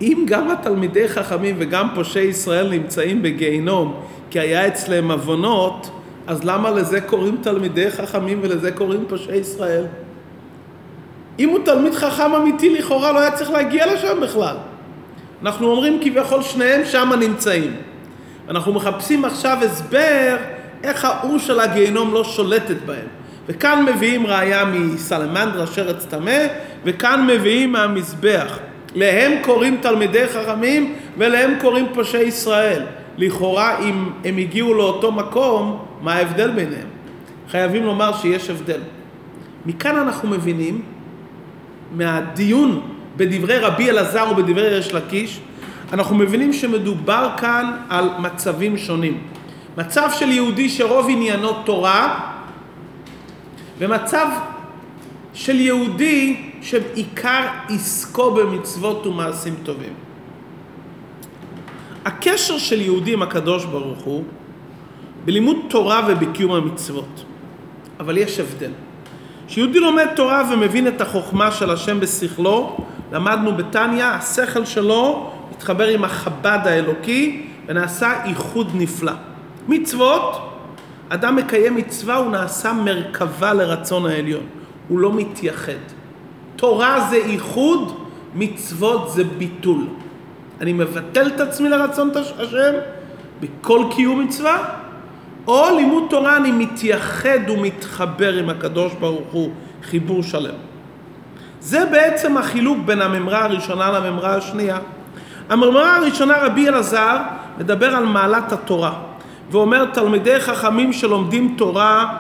אם 0.01 0.25
גם 0.27 0.51
התלמידי 0.51 1.07
חכמים 1.07 1.55
וגם 1.59 1.87
פושעי 1.95 2.23
ישראל 2.23 2.69
נמצאים 2.69 3.21
בגיהנום 3.21 4.01
כי 4.29 4.39
היה 4.39 4.67
אצלם 4.67 5.11
עוונות, 5.11 5.89
אז 6.27 6.43
למה 6.43 6.69
לזה 6.71 7.01
קוראים 7.01 7.37
תלמידי 7.41 7.91
חכמים 7.91 8.39
ולזה 8.41 8.71
קוראים 8.71 9.05
פושעי 9.07 9.37
ישראל? 9.37 9.85
אם 11.39 11.49
הוא 11.49 11.59
תלמיד 11.65 11.93
חכם 11.93 12.35
אמיתי 12.35 12.69
לכאורה 12.69 13.11
לא 13.11 13.19
היה 13.19 13.31
צריך 13.31 13.51
להגיע 13.51 13.93
לשם 13.93 14.21
בכלל. 14.21 14.55
אנחנו 15.41 15.71
אומרים 15.71 15.99
כביכול 16.03 16.41
שניהם 16.41 16.85
שם 16.85 17.11
נמצאים. 17.19 17.75
אנחנו 18.49 18.73
מחפשים 18.73 19.25
עכשיו 19.25 19.57
הסבר 19.61 20.37
איך 20.83 21.05
האור 21.05 21.37
של 21.37 21.59
הגיהנום 21.59 22.13
לא 22.13 22.23
שולטת 22.23 22.77
בהם. 22.85 23.07
וכאן 23.47 23.85
מביאים 23.85 24.27
ראיה 24.27 24.65
מסלמנדרה 24.65 25.67
שרץ 25.67 26.05
טמא, 26.05 26.45
וכאן 26.85 27.27
מביאים 27.27 27.71
מהמזבח. 27.71 28.59
להם 28.95 29.31
קוראים 29.41 29.77
תלמידי 29.81 30.27
חכמים 30.27 30.95
ולהם 31.17 31.53
קוראים 31.61 31.85
פושעי 31.93 32.23
ישראל. 32.23 32.85
לכאורה 33.17 33.79
אם 33.79 34.09
הם 34.25 34.37
הגיעו 34.37 34.73
לאותו 34.73 35.11
מקום, 35.11 35.85
מה 36.01 36.13
ההבדל 36.13 36.51
ביניהם? 36.51 36.87
חייבים 37.49 37.83
לומר 37.83 38.17
שיש 38.17 38.49
הבדל. 38.49 38.79
מכאן 39.65 39.95
אנחנו 39.95 40.29
מבינים, 40.29 40.81
מהדיון 41.91 42.81
בדברי 43.17 43.57
רבי 43.57 43.89
אלעזר 43.89 44.27
ובדברי 44.31 44.69
ריש 44.69 44.93
לקיש, 44.93 45.39
אנחנו 45.93 46.15
מבינים 46.15 46.53
שמדובר 46.53 47.29
כאן 47.37 47.71
על 47.89 48.09
מצבים 48.19 48.77
שונים. 48.77 49.21
מצב 49.77 50.09
של 50.13 50.31
יהודי 50.31 50.69
שרוב 50.69 51.07
עניינו 51.09 51.53
תורה, 51.53 52.19
ומצב 53.79 54.27
של 55.33 55.59
יהודי 55.59 56.51
שעיקר 56.65 57.47
עסקו 57.69 58.31
במצוות 58.31 59.07
ומעשים 59.07 59.55
טובים. 59.63 59.93
הקשר 62.05 62.57
של 62.57 62.81
יהודי 62.81 63.13
עם 63.13 63.21
הקדוש 63.21 63.65
ברוך 63.65 63.99
הוא 63.99 64.23
בלימוד 65.25 65.57
תורה 65.69 66.07
ובקיום 66.07 66.51
המצוות. 66.51 67.25
אבל 67.99 68.17
יש 68.17 68.39
הבדל. 68.39 68.71
כשיהודי 69.47 69.79
לומד 69.79 70.07
תורה 70.15 70.49
ומבין 70.53 70.87
את 70.87 71.01
החוכמה 71.01 71.51
של 71.51 71.71
השם 71.71 71.99
בשכלו, 71.99 72.77
למדנו 73.11 73.57
בתניא, 73.57 74.05
השכל 74.05 74.65
שלו 74.65 75.31
מתחבר 75.51 75.87
עם 75.87 76.03
החב"ד 76.03 76.59
האלוקי 76.65 77.47
ונעשה 77.67 78.23
איחוד 78.25 78.71
נפלא. 78.73 79.13
מצוות, 79.67 80.51
אדם 81.09 81.35
מקיים 81.35 81.75
מצווה, 81.75 82.15
הוא 82.15 82.31
נעשה 82.31 82.73
מרכבה 82.73 83.53
לרצון 83.53 84.05
העליון, 84.05 84.43
הוא 84.87 84.99
לא 84.99 85.13
מתייחד. 85.13 85.94
תורה 86.55 87.07
זה 87.09 87.15
איחוד, 87.15 87.97
מצוות 88.35 89.09
זה 89.09 89.23
ביטול. 89.23 89.87
אני 90.61 90.73
מבטל 90.73 91.27
את 91.27 91.39
עצמי 91.39 91.69
לרצון 91.69 92.09
את 92.09 92.15
השם 92.15 92.73
בכל 93.39 93.83
קיום 93.95 94.19
מצווה, 94.21 94.57
או 95.47 95.75
לימוד 95.75 96.03
תורה 96.09 96.37
אני 96.37 96.51
מתייחד 96.51 97.49
ומתחבר 97.49 98.33
עם 98.33 98.49
הקדוש 98.49 98.93
ברוך 98.99 99.31
הוא, 99.31 99.51
חיבור 99.83 100.23
שלם. 100.23 100.55
זה 101.59 101.85
בעצם 101.85 102.37
החילוק 102.37 102.77
בין 102.85 103.01
הממרה 103.01 103.43
הראשונה 103.43 103.91
לממרה 103.91 104.35
השנייה. 104.35 104.77
הממרה 105.49 105.97
הראשונה, 105.97 106.37
רבי 106.37 106.67
אלעזר, 106.67 107.17
מדבר 107.57 107.95
על 107.95 108.05
מעלת 108.05 108.51
התורה, 108.51 108.93
ואומר 109.51 109.85
תלמידי 109.85 110.39
חכמים 110.39 110.93
שלומדים 110.93 111.55
תורה, 111.57 112.17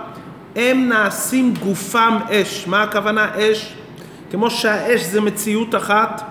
הם 0.55 0.89
נעשים 0.89 1.53
גופם 1.63 2.17
אש. 2.29 2.67
מה 2.67 2.83
הכוונה 2.83 3.27
אש? 3.37 3.73
כמו 4.35 4.49
שהאש 4.49 5.01
זה 5.01 5.21
מציאות 5.21 5.75
אחת, 5.75 6.21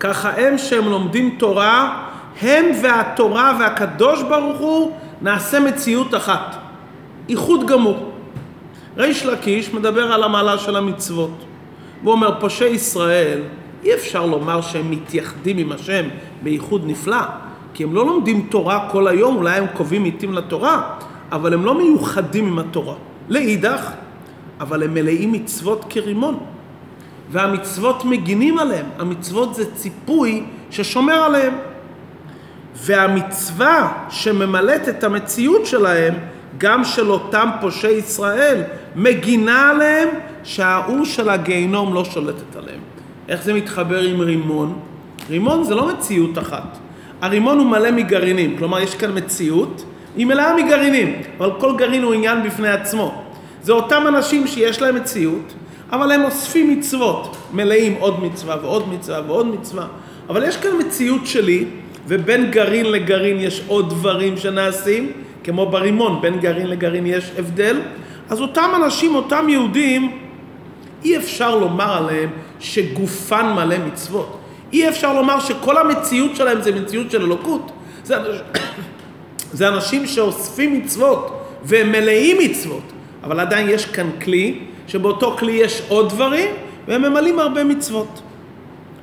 ככה 0.00 0.30
הם 0.30 0.58
שהם 0.58 0.88
לומדים 0.88 1.36
תורה, 1.38 2.02
הם 2.42 2.64
והתורה 2.82 3.56
והקדוש 3.60 4.22
ברוך 4.22 4.58
הוא 4.58 4.96
נעשה 5.22 5.60
מציאות 5.60 6.14
אחת, 6.14 6.56
איחוד 7.28 7.66
גמור. 7.66 8.12
ריש 8.96 9.26
לקיש 9.26 9.74
מדבר 9.74 10.12
על 10.12 10.22
המעלה 10.22 10.58
של 10.58 10.76
המצוות. 10.76 11.30
והוא 12.02 12.12
אומר, 12.12 12.40
פושעי 12.40 12.70
ישראל, 12.70 13.40
אי 13.84 13.94
אפשר 13.94 14.26
לומר 14.26 14.60
שהם 14.60 14.90
מתייחדים 14.90 15.58
עם 15.58 15.72
השם 15.72 16.04
בייחוד 16.42 16.82
נפלא, 16.86 17.22
כי 17.74 17.84
הם 17.84 17.94
לא 17.94 18.06
לומדים 18.06 18.46
תורה 18.50 18.88
כל 18.92 19.08
היום, 19.08 19.36
אולי 19.36 19.58
הם 19.58 19.66
קובעים 19.76 20.04
עיתים 20.04 20.34
לתורה, 20.34 20.94
אבל 21.32 21.54
הם 21.54 21.64
לא 21.64 21.74
מיוחדים 21.74 22.46
עם 22.46 22.58
התורה. 22.58 22.94
לאידך, 23.28 23.90
אבל 24.60 24.82
הם 24.82 24.94
מלאים 24.94 25.32
מצוות 25.32 25.84
כרימון. 25.88 26.38
והמצוות 27.30 28.04
מגינים 28.04 28.58
עליהם, 28.58 28.86
המצוות 28.98 29.54
זה 29.54 29.74
ציפוי 29.74 30.42
ששומר 30.70 31.14
עליהם. 31.14 31.54
והמצווה 32.74 33.92
שממלאת 34.10 34.88
את 34.88 35.04
המציאות 35.04 35.66
שלהם, 35.66 36.14
גם 36.58 36.84
של 36.84 37.10
אותם 37.10 37.48
פושעי 37.60 37.92
ישראל, 37.92 38.62
מגינה 38.96 39.70
עליהם 39.70 40.08
שהאור 40.44 41.04
של 41.04 41.28
הגיהנום 41.28 41.94
לא 41.94 42.04
שולטת 42.04 42.56
עליהם. 42.56 42.80
איך 43.28 43.42
זה 43.42 43.54
מתחבר 43.54 44.00
עם 44.00 44.20
רימון? 44.20 44.78
רימון 45.30 45.64
זה 45.64 45.74
לא 45.74 45.88
מציאות 45.88 46.38
אחת. 46.38 46.76
הרימון 47.20 47.58
הוא 47.58 47.66
מלא 47.66 47.90
מגרעינים, 47.90 48.58
כלומר 48.58 48.80
יש 48.80 48.94
כאן 48.94 49.10
מציאות, 49.18 49.84
היא 50.16 50.26
מלאה 50.26 50.56
מגרעינים, 50.56 51.22
אבל 51.38 51.50
כל 51.58 51.76
גרעין 51.76 52.02
הוא 52.02 52.14
עניין 52.14 52.42
בפני 52.42 52.68
עצמו. 52.68 53.22
זה 53.62 53.72
אותם 53.72 54.04
אנשים 54.08 54.46
שיש 54.46 54.82
להם 54.82 54.94
מציאות, 54.94 55.52
אבל 55.92 56.12
הם 56.12 56.24
אוספים 56.24 56.78
מצוות, 56.78 57.36
מלאים 57.52 57.96
עוד 58.00 58.24
מצווה 58.24 58.56
ועוד 58.62 58.88
מצווה 58.88 59.20
ועוד 59.26 59.46
מצווה. 59.46 59.86
אבל 60.28 60.48
יש 60.48 60.56
כאן 60.56 60.70
מציאות 60.78 61.26
שלי, 61.26 61.64
ובין 62.06 62.50
גרעין 62.50 62.86
לגרעין 62.86 63.40
יש 63.40 63.62
עוד 63.66 63.90
דברים 63.90 64.36
שנעשים, 64.36 65.12
כמו 65.44 65.66
ברימון, 65.66 66.20
בין 66.20 66.40
גרעין 66.40 66.66
לגרעין 66.66 67.06
יש 67.06 67.30
הבדל. 67.38 67.80
אז 68.30 68.40
אותם 68.40 68.70
אנשים, 68.76 69.14
אותם 69.14 69.48
יהודים, 69.48 70.18
אי 71.04 71.16
אפשר 71.16 71.58
לומר 71.58 71.96
עליהם 71.96 72.30
שגופן 72.60 73.52
מלא 73.56 73.76
מצוות. 73.78 74.38
אי 74.72 74.88
אפשר 74.88 75.12
לומר 75.12 75.40
שכל 75.40 75.76
המציאות 75.78 76.36
שלהם 76.36 76.62
זה 76.62 76.72
מציאות 76.72 77.10
של 77.10 77.22
אלוקות. 77.22 77.72
זה, 78.04 78.16
זה 79.58 79.68
אנשים 79.68 80.06
שאוספים 80.06 80.72
מצוות 80.74 81.44
והם 81.64 81.92
מלאים 81.92 82.36
מצוות, 82.38 82.92
אבל 83.22 83.40
עדיין 83.40 83.68
יש 83.68 83.86
כאן 83.86 84.10
כלי, 84.24 84.58
שבאותו 84.90 85.36
כלי 85.38 85.52
יש 85.52 85.82
עוד 85.88 86.08
דברים, 86.08 86.50
והם 86.88 87.02
ממלאים 87.02 87.38
הרבה 87.38 87.64
מצוות. 87.64 88.22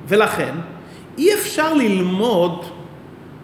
ולכן, 0.08 0.54
אי 1.18 1.34
אפשר 1.34 1.74
ללמוד 1.74 2.64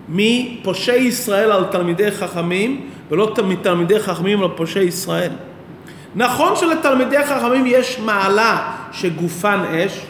מפושעי 0.08 1.02
ישראל 1.02 1.52
על 1.52 1.64
תלמידי 1.64 2.10
חכמים, 2.10 2.90
ולא 3.10 3.34
מתלמידי 3.44 4.00
חכמים 4.00 4.42
על 4.42 4.48
פושעי 4.56 4.84
ישראל. 4.84 5.32
נכון 6.14 6.56
שלתלמידי 6.56 7.24
חכמים 7.24 7.66
יש 7.66 7.98
מעלה 7.98 8.72
שגופן 8.92 9.60
אש, 9.60 10.00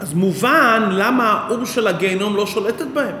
אז 0.00 0.14
מובן 0.14 0.88
למה 0.90 1.32
האור 1.32 1.64
של 1.64 1.86
הגיהנום 1.86 2.36
לא 2.36 2.46
שולטת 2.46 2.86
בהם, 2.94 3.14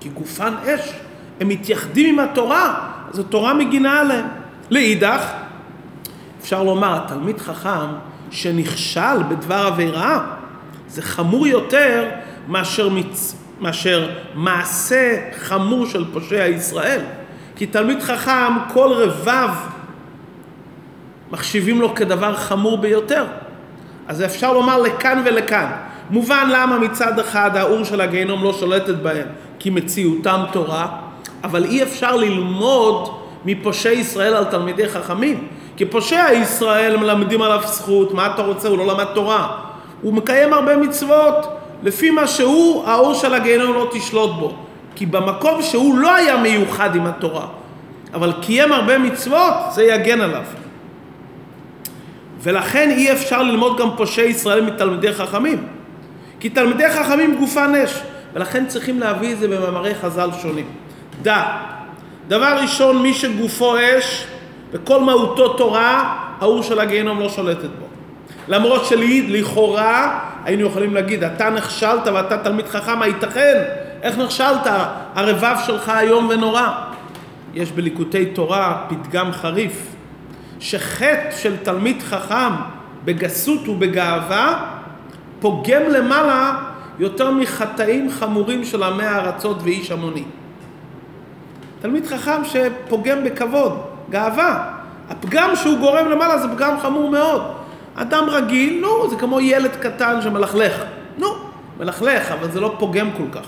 כי 0.00 0.08
גופן 0.08 0.54
אש, 0.64 0.92
הם 1.40 1.48
מתייחדים 1.48 2.18
עם 2.18 2.28
התורה, 2.28 2.88
אז 3.12 3.18
התורה 3.18 3.54
מגינה 3.54 4.00
עליהם. 4.00 4.26
לאידך, 4.70 5.32
אפשר 6.40 6.62
לומר, 6.62 6.96
התלמיד 6.96 7.38
חכם 7.38 7.86
שנכשל 8.30 9.22
בדבר 9.28 9.66
עבירה, 9.66 10.26
זה 10.88 11.02
חמור 11.02 11.46
יותר 11.46 12.08
מאשר, 12.48 12.88
מצ... 12.88 13.36
מאשר 13.60 14.10
מעשה 14.34 15.16
חמור 15.38 15.86
של 15.86 16.04
פושע 16.12 16.46
ישראל. 16.46 17.00
כי 17.56 17.66
תלמיד 17.66 18.02
חכם, 18.02 18.52
כל 18.72 18.92
רבב 18.92 19.50
מחשיבים 21.30 21.80
לו 21.80 21.94
כדבר 21.94 22.36
חמור 22.36 22.78
ביותר. 22.78 23.24
אז 24.08 24.22
אפשר 24.22 24.52
לומר 24.52 24.82
לכאן 24.82 25.22
ולכאן. 25.24 25.70
מובן 26.10 26.48
למה 26.52 26.78
מצד 26.78 27.18
אחד 27.18 27.56
האור 27.56 27.84
של 27.84 28.00
הגיהנום 28.00 28.44
לא 28.44 28.52
שולטת 28.52 28.94
בהם, 28.94 29.26
כי 29.58 29.70
מציאותם 29.70 30.44
תורה, 30.52 30.88
אבל 31.44 31.64
אי 31.64 31.82
אפשר 31.82 32.16
ללמוד 32.16 33.18
מפושעי 33.44 33.92
ישראל 33.98 34.34
על 34.34 34.44
תלמידי 34.44 34.88
חכמים. 34.88 35.48
כי 35.78 35.84
פושע 35.84 36.26
ישראל 36.32 36.96
מלמדים 36.96 37.42
עליו 37.42 37.60
זכות, 37.66 38.14
מה 38.14 38.26
אתה 38.26 38.42
רוצה? 38.42 38.68
הוא 38.68 38.78
לא 38.78 38.86
למד 38.86 39.04
תורה. 39.14 39.58
הוא 40.02 40.14
מקיים 40.14 40.52
הרבה 40.52 40.76
מצוות, 40.76 41.46
לפי 41.82 42.10
מה 42.10 42.26
שהוא, 42.26 42.84
האור 42.86 43.14
של 43.14 43.34
הגיהנום 43.34 43.74
לא 43.74 43.88
תשלוט 43.92 44.30
בו. 44.38 44.54
כי 44.94 45.06
במקום 45.06 45.62
שהוא 45.62 45.98
לא 45.98 46.14
היה 46.14 46.36
מיוחד 46.36 46.96
עם 46.96 47.06
התורה, 47.06 47.46
אבל 48.14 48.32
קיים 48.42 48.72
הרבה 48.72 48.98
מצוות, 48.98 49.54
זה 49.70 49.82
יגן 49.82 50.20
עליו. 50.20 50.42
ולכן 52.42 52.90
אי 52.90 53.12
אפשר 53.12 53.42
ללמוד 53.42 53.78
גם 53.78 53.88
פושעי 53.96 54.28
ישראל 54.28 54.60
מתלמידי 54.60 55.12
חכמים. 55.12 55.66
כי 56.40 56.48
תלמידי 56.48 56.88
חכמים 56.88 57.36
גופן 57.38 57.74
אש, 57.74 58.02
ולכן 58.34 58.66
צריכים 58.66 59.00
להביא 59.00 59.32
את 59.32 59.38
זה 59.38 59.48
במאמרי 59.48 59.94
חז"ל 59.94 60.30
שונים. 60.42 60.66
דע, 61.22 61.42
דבר 62.28 62.58
ראשון, 62.62 63.02
מי 63.02 63.14
שגופו 63.14 63.76
אש 63.78 64.26
וכל 64.72 65.00
מהותו 65.00 65.52
תורה, 65.52 66.18
האור 66.40 66.62
של 66.62 66.80
הגיהנום 66.80 67.20
לא 67.20 67.28
שולטת 67.28 67.70
בו. 67.80 67.86
למרות 68.48 68.84
שלכאורה 68.84 70.18
היינו 70.44 70.66
יכולים 70.66 70.94
להגיד, 70.94 71.24
אתה 71.24 71.50
נכשלת 71.50 72.06
ואתה 72.06 72.38
תלמיד 72.38 72.68
חכם, 72.68 73.02
הייתכן? 73.02 73.62
איך 74.02 74.18
נכשלת? 74.18 74.66
הרבב 75.14 75.56
שלך 75.66 75.92
איום 76.00 76.28
ונורא. 76.30 76.68
יש 77.54 77.72
בליקוטי 77.72 78.26
תורה 78.26 78.84
פתגם 78.88 79.32
חריף, 79.32 79.86
שחטא 80.60 81.30
של 81.38 81.56
תלמיד 81.56 82.02
חכם 82.02 82.52
בגסות 83.04 83.68
ובגאווה 83.68 84.64
פוגם 85.40 85.82
למעלה 85.90 86.52
יותר 86.98 87.30
מחטאים 87.30 88.10
חמורים 88.10 88.64
של 88.64 88.82
עמי 88.82 89.04
הארצות 89.04 89.56
ואיש 89.62 89.90
המוני. 89.90 90.24
תלמיד 91.80 92.06
חכם 92.06 92.42
שפוגם 92.44 93.24
בכבוד, 93.24 93.80
גאווה. 94.10 94.70
הפגם 95.10 95.56
שהוא 95.56 95.78
גורם 95.78 96.08
למעלה 96.08 96.38
זה 96.38 96.48
פגם 96.48 96.80
חמור 96.80 97.10
מאוד. 97.10 97.42
אדם 97.94 98.24
רגיל, 98.28 98.80
נו, 98.80 99.10
זה 99.10 99.16
כמו 99.16 99.40
ילד 99.40 99.70
קטן 99.80 100.22
שמלכלך. 100.22 100.82
נו, 101.18 101.28
מלכלך, 101.80 102.32
אבל 102.32 102.50
זה 102.50 102.60
לא 102.60 102.74
פוגם 102.78 103.10
כל 103.16 103.38
כך. 103.38 103.46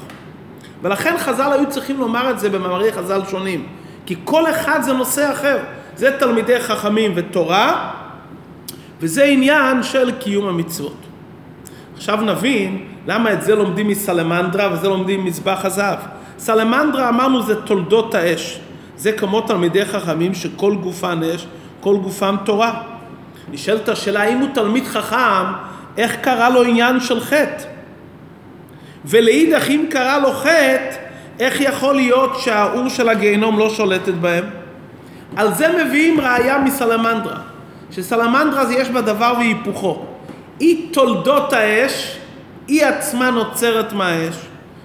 ולכן 0.83 1.14
חז"ל 1.18 1.53
היו 1.53 1.66
צריכים 1.68 2.01
לומר 2.01 2.31
את 2.31 2.38
זה 2.38 2.51
במאמרי 2.51 2.92
חז"ל 2.92 3.20
שונים. 3.31 3.66
כי 4.07 4.16
כל 4.25 4.51
אחד 4.51 4.83
זה 4.83 4.92
נושא 4.92 5.33
אחר. 5.33 5.59
זה 5.96 6.16
תלמידי 6.18 6.61
חכמים 6.61 7.12
ותורה, 7.14 7.90
וזה 9.01 9.25
עניין 9.25 9.83
של 9.83 10.11
קיום 10.11 10.49
המצוות. 10.49 10.96
עכשיו 11.96 12.20
נבין 12.20 12.85
למה 13.07 13.33
את 13.33 13.42
זה 13.42 13.55
לומדים 13.55 13.88
מסלמנדרה 13.88 14.73
וזה 14.73 14.88
לומדים 14.88 15.25
ממזבח 15.25 15.61
הזהב. 15.64 15.99
סלמנדרה 16.38 17.09
אמרנו 17.09 17.42
זה 17.42 17.62
תולדות 17.62 18.14
האש. 18.14 18.61
זה 19.01 19.13
כמו 19.13 19.41
תלמידי 19.41 19.85
חכמים 19.85 20.35
שכל 20.35 20.75
גופם 20.75 21.21
אש, 21.35 21.47
כל 21.81 21.97
גופם 21.97 22.37
תורה. 22.45 22.83
נשאלת 23.51 23.89
השאלה 23.89 24.23
האם 24.23 24.39
הוא 24.39 24.49
תלמיד 24.55 24.85
חכם, 24.85 25.53
איך 25.97 26.17
קרה 26.17 26.51
לו 26.51 26.63
עניין 26.63 27.01
של 27.01 27.21
חטא? 27.21 27.65
ולאידך 29.05 29.69
אם 29.71 29.87
קרה 29.91 30.19
לו 30.19 30.33
חטא, 30.33 30.97
איך 31.39 31.61
יכול 31.61 31.95
להיות 31.95 32.41
שהאור 32.41 32.89
של 32.89 33.09
הגיהנום 33.09 33.59
לא 33.59 33.71
שולטת 33.71 34.15
בהם? 34.15 34.45
על 35.37 35.55
זה 35.55 35.85
מביאים 35.85 36.21
ראייה 36.21 36.59
מסלמנדרה, 36.59 37.39
שסלמנדרה 37.91 38.67
זה 38.67 38.75
יש 38.75 38.89
בה 38.91 39.01
דבר 39.01 39.35
והיפוכו. 39.39 40.05
היא 40.59 40.95
תולדות 40.95 41.53
האש, 41.53 42.17
היא 42.69 42.85
עצמה 42.85 43.31
נוצרת 43.31 43.93
מהאש. 43.93 44.37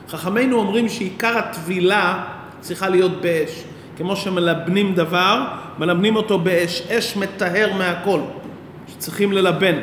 חכמינו 0.10 0.58
אומרים 0.58 0.90
שעיקר 0.90 1.38
הטבילה 1.38 2.24
צריכה 2.62 2.90
להיות 2.90 3.22
באש. 3.22 3.64
כמו 3.98 4.16
שמלבנים 4.16 4.96
דבר, 4.96 5.44
מלבנים 5.80 6.16
אותו 6.16 6.40
באש. 6.40 6.82
אש 6.82 7.18
מטהר 7.18 7.74
מהכל. 7.78 8.20
שצריכים 8.88 9.32
ללבן. 9.32 9.76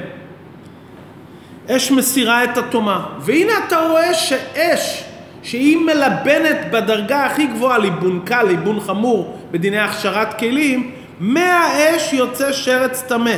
אש 1.70 1.90
מסירה 1.90 2.44
את 2.44 2.58
הטומאה. 2.58 3.00
והנה 3.20 3.52
אתה 3.66 3.80
רואה 3.80 4.14
שאש, 4.14 5.04
שהיא 5.42 5.78
מלבנת 5.78 6.56
בדרגה 6.70 7.26
הכי 7.26 7.46
גבוהה, 7.46 7.78
ליבון 7.78 8.20
קל, 8.24 8.42
ליבון 8.42 8.80
חמור, 8.80 9.38
בדיני 9.50 9.78
הכשרת 9.78 10.38
כלים, 10.38 10.90
מהאש 11.20 12.12
יוצא 12.12 12.52
שרץ 12.52 13.02
טמא. 13.02 13.36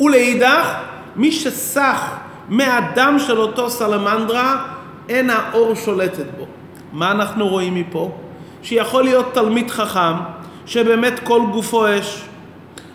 ולאידך, 0.00 0.74
מי 1.16 1.32
שסח 1.32 2.16
מהדם 2.48 3.16
של 3.18 3.38
אותו 3.38 3.70
סלמנדרה, 3.70 4.66
אין 5.08 5.30
האור 5.30 5.74
שולטת 5.74 6.26
בו. 6.38 6.46
מה 6.92 7.10
אנחנו 7.10 7.48
רואים 7.48 7.74
מפה? 7.74 8.10
שיכול 8.62 9.04
להיות 9.04 9.26
תלמיד 9.34 9.70
חכם, 9.70 10.14
שבאמת 10.66 11.20
כל 11.24 11.40
גופו 11.52 11.86
אש, 11.98 12.22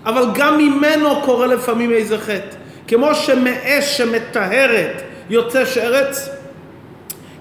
אבל 0.06 0.26
גם 0.34 0.58
ממנו 0.58 1.22
קורה 1.22 1.48
לפעמים 1.48 1.92
איזה 1.92 2.18
חטא. 2.18 2.56
כמו 2.88 3.16
שמאש 3.16 3.98
שמטהרת 3.98 5.02
יוצא 5.30 5.66
שרץ, 5.66 6.30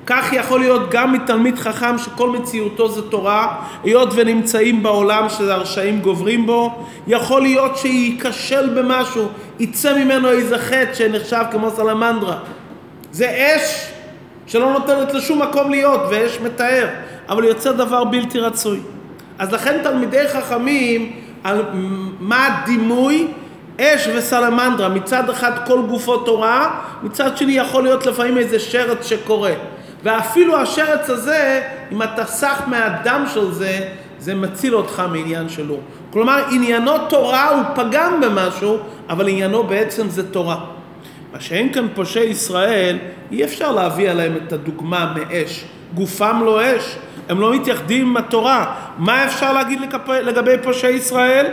כך 0.06 0.32
יכול 0.32 0.60
להיות 0.60 0.90
גם 0.90 1.12
מתלמיד 1.12 1.58
חכם 1.58 1.98
שכל 1.98 2.30
מציאותו 2.30 2.88
זה 2.88 3.10
תורה, 3.10 3.56
היות 3.82 4.08
ונמצאים 4.14 4.82
בעולם 4.82 5.28
שהרשעים 5.28 6.00
גוברים 6.00 6.46
בו, 6.46 6.86
יכול 7.06 7.42
להיות 7.42 7.76
שייכשל 7.76 8.68
במשהו, 8.68 9.28
יצא 9.58 9.98
ממנו 9.98 10.30
איזה 10.30 10.58
חטא 10.58 10.94
שנחשב 10.94 11.42
כמו 11.50 11.70
סלמנדרה. 11.70 12.38
זה 13.12 13.54
אש 13.56 13.86
שלא 14.46 14.72
נותנת 14.72 15.14
לשום 15.14 15.42
מקום 15.42 15.70
להיות, 15.70 16.00
ואש 16.10 16.40
מטהר, 16.40 16.86
אבל 17.28 17.44
יוצא 17.44 17.72
דבר 17.72 18.04
בלתי 18.04 18.40
רצוי. 18.40 18.80
אז 19.38 19.52
לכן 19.52 19.80
תלמידי 19.82 20.28
חכמים, 20.28 21.12
על 21.44 21.62
מה 22.20 22.46
הדימוי? 22.46 23.28
אש 23.80 24.08
וסלמנדרה, 24.14 24.88
מצד 24.88 25.30
אחד 25.30 25.52
כל 25.66 25.82
גופו 25.88 26.16
תורה, 26.16 26.80
מצד 27.02 27.36
שני 27.36 27.52
יכול 27.52 27.82
להיות 27.82 28.06
לפעמים 28.06 28.38
איזה 28.38 28.58
שרץ 28.58 29.06
שקורה. 29.06 29.52
ואפילו 30.02 30.56
השרץ 30.56 31.10
הזה, 31.10 31.62
אם 31.92 32.02
אתה 32.02 32.24
סח 32.24 32.62
מהדם 32.66 33.24
של 33.34 33.52
זה, 33.52 33.88
זה 34.18 34.34
מציל 34.34 34.74
אותך 34.74 35.02
מעניין 35.12 35.48
שלו. 35.48 35.76
כלומר, 36.12 36.44
עניינו 36.50 36.92
תורה 37.08 37.48
הוא 37.48 37.62
פגם 37.74 38.20
במשהו, 38.20 38.78
אבל 39.08 39.28
עניינו 39.28 39.62
בעצם 39.62 40.08
זה 40.08 40.32
תורה. 40.32 40.56
מה 41.32 41.40
שאין 41.40 41.72
כאן 41.72 41.86
פושעי 41.94 42.24
ישראל, 42.24 42.98
אי 43.32 43.44
אפשר 43.44 43.72
להביא 43.72 44.10
עליהם 44.10 44.32
את 44.36 44.52
הדוגמה 44.52 45.14
מאש. 45.16 45.64
גופם 45.94 46.42
לא 46.44 46.60
אש, 46.62 46.96
הם 47.28 47.40
לא 47.40 47.54
מתייחדים 47.54 48.06
עם 48.06 48.16
התורה. 48.16 48.74
מה 48.98 49.24
אפשר 49.24 49.52
להגיד 49.52 49.80
לגבי 50.08 50.54
פושעי 50.62 50.92
ישראל? 50.92 51.46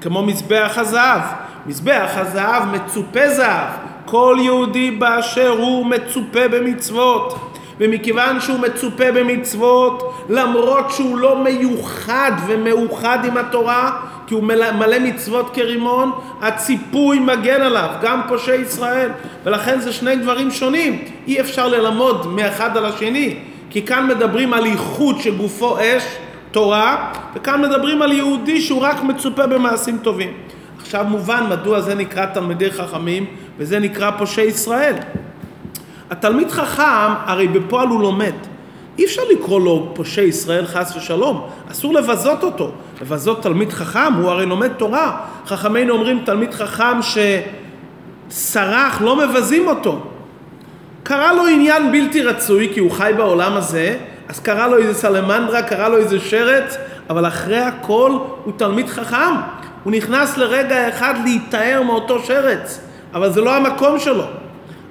כמו 0.00 0.22
מזבח 0.22 0.72
הזהב. 0.76 1.20
מזבח 1.66 2.10
הזהב 2.14 2.62
מצופה 2.72 3.28
זהב. 3.28 3.68
כל 4.04 4.36
יהודי 4.40 4.90
באשר 4.90 5.48
הוא 5.48 5.86
מצופה 5.86 6.48
במצוות. 6.48 7.50
ומכיוון 7.80 8.40
שהוא 8.40 8.58
מצופה 8.58 9.12
במצוות, 9.12 10.14
למרות 10.28 10.90
שהוא 10.90 11.18
לא 11.18 11.36
מיוחד 11.44 12.32
ומאוחד 12.46 13.18
עם 13.24 13.36
התורה, 13.36 14.00
כי 14.26 14.34
הוא 14.34 14.42
מלא 14.42 14.98
מצוות 15.00 15.50
כרימון, 15.54 16.12
הציפוי 16.42 17.18
מגן 17.18 17.60
עליו, 17.60 17.88
גם 18.02 18.20
פושעי 18.28 18.60
ישראל. 18.60 19.10
ולכן 19.44 19.80
זה 19.80 19.92
שני 19.92 20.16
דברים 20.16 20.50
שונים. 20.50 21.04
אי 21.26 21.40
אפשר 21.40 21.68
ללמוד 21.68 22.26
מאחד 22.26 22.76
על 22.76 22.86
השני, 22.86 23.36
כי 23.74 23.82
כאן 23.82 24.08
מדברים 24.08 24.52
על 24.52 24.66
ייחוד 24.66 25.20
שגופו 25.20 25.76
אש, 25.80 26.02
תורה, 26.50 27.12
וכאן 27.34 27.62
מדברים 27.62 28.02
על 28.02 28.12
יהודי 28.12 28.60
שהוא 28.60 28.80
רק 28.80 29.02
מצופה 29.02 29.46
במעשים 29.46 29.98
טובים. 29.98 30.32
עכשיו 30.80 31.04
מובן 31.08 31.46
מדוע 31.50 31.80
זה 31.80 31.94
נקרא 31.94 32.26
תלמידי 32.26 32.70
חכמים 32.70 33.26
וזה 33.58 33.78
נקרא 33.78 34.10
פושעי 34.10 34.44
ישראל. 34.44 34.94
התלמיד 36.10 36.50
חכם, 36.50 37.12
הרי 37.24 37.48
בפועל 37.48 37.88
הוא 37.88 38.00
לומד. 38.00 38.32
אי 38.98 39.04
אפשר 39.04 39.22
לקרוא 39.32 39.60
לו 39.60 39.90
פושע 39.94 40.22
ישראל 40.22 40.66
חס 40.66 40.96
ושלום, 40.96 41.46
אסור 41.70 41.94
לבזות 41.94 42.44
אותו. 42.44 42.72
לבזות 43.02 43.42
תלמיד 43.42 43.72
חכם, 43.72 44.12
הוא 44.14 44.30
הרי 44.30 44.46
לומד 44.46 44.72
תורה. 44.72 45.20
חכמינו 45.46 45.94
אומרים 45.94 46.22
תלמיד 46.24 46.54
חכם 46.54 46.98
שסרח, 48.30 49.00
לא 49.00 49.16
מבזים 49.16 49.66
אותו. 49.66 50.13
קרה 51.04 51.32
לו 51.32 51.46
עניין 51.46 51.92
בלתי 51.92 52.22
רצוי 52.22 52.70
כי 52.74 52.80
הוא 52.80 52.90
חי 52.90 53.12
בעולם 53.16 53.52
הזה, 53.52 53.96
אז 54.28 54.40
קרה 54.40 54.68
לו 54.68 54.78
איזה 54.78 54.94
סלמנדרה, 54.94 55.62
קרה 55.62 55.88
לו 55.88 55.96
איזה 55.96 56.20
שרץ, 56.20 56.76
אבל 57.10 57.26
אחרי 57.26 57.58
הכל 57.58 58.18
הוא 58.44 58.52
תלמיד 58.56 58.88
חכם. 58.88 59.34
הוא 59.84 59.92
נכנס 59.92 60.36
לרגע 60.36 60.88
אחד 60.88 61.14
להיטהר 61.24 61.82
מאותו 61.82 62.22
שרץ, 62.22 62.80
אבל 63.14 63.32
זה 63.32 63.40
לא 63.40 63.54
המקום 63.56 63.98
שלו. 63.98 64.24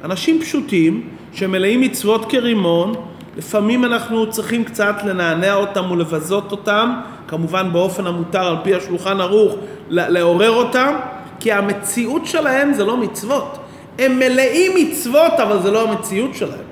אנשים 0.04 0.42
פשוטים 0.42 1.10
שמלאים 1.34 1.82
מצוות 1.82 2.32
כרימון, 2.32 2.94
לפעמים 3.38 3.86
אנחנו 3.86 4.30
צריכים 4.30 4.64
קצת 4.64 4.96
לנענע 5.06 5.54
אותם 5.54 5.92
ולבזות 5.92 6.52
אותם, 6.52 6.94
כמובן 7.28 7.74
באופן 7.74 8.08
המותר 8.08 8.48
על 8.48 8.56
פי 8.64 8.76
השולחן 8.76 9.22
ערוך, 9.22 9.56
לעורר 9.90 10.52
אותם, 10.52 10.94
כי 11.40 11.52
המציאות 11.52 12.26
שלהם 12.26 12.74
זה 12.74 12.84
לא 12.84 12.98
מצוות. 12.98 13.63
הם 14.00 14.20
מלאים 14.20 14.72
מצוות, 14.76 15.34
אבל 15.34 15.62
זה 15.62 15.72
לא 15.72 15.90
המציאות 15.90 16.36
שלהם. 16.36 16.66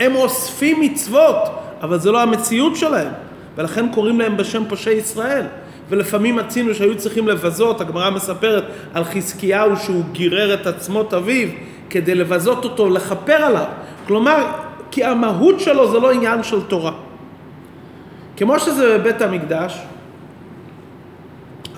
הם 0.00 0.14
אוספים 0.16 0.80
מצוות, 0.80 1.36
אבל 1.82 1.98
זה 1.98 2.12
לא 2.12 2.22
המציאות 2.22 2.76
שלהם. 2.76 3.12
ולכן 3.56 3.92
קוראים 3.92 4.20
להם 4.20 4.36
בשם 4.36 4.64
פושעי 4.68 4.94
ישראל. 4.94 5.46
ולפעמים 5.88 6.36
מצינו 6.36 6.74
שהיו 6.74 6.96
צריכים 6.96 7.28
לבזות, 7.28 7.80
הגמרא 7.80 8.10
מספרת 8.10 8.64
על 8.94 9.04
חזקיהו 9.04 9.76
שהוא 9.76 10.04
גירר 10.12 10.54
את 10.54 10.66
עצמות 10.66 11.14
אביו 11.14 11.48
כדי 11.90 12.14
לבזות 12.14 12.64
אותו, 12.64 12.90
לכפר 12.90 13.32
עליו. 13.32 13.64
כלומר, 14.06 14.46
כי 14.90 15.04
המהות 15.04 15.60
שלו 15.60 15.90
זה 15.90 15.98
לא 15.98 16.12
עניין 16.12 16.42
של 16.42 16.60
תורה. 16.62 16.92
כמו 18.36 18.58
שזה 18.58 18.98
בבית 18.98 19.22
המקדש, 19.22 19.78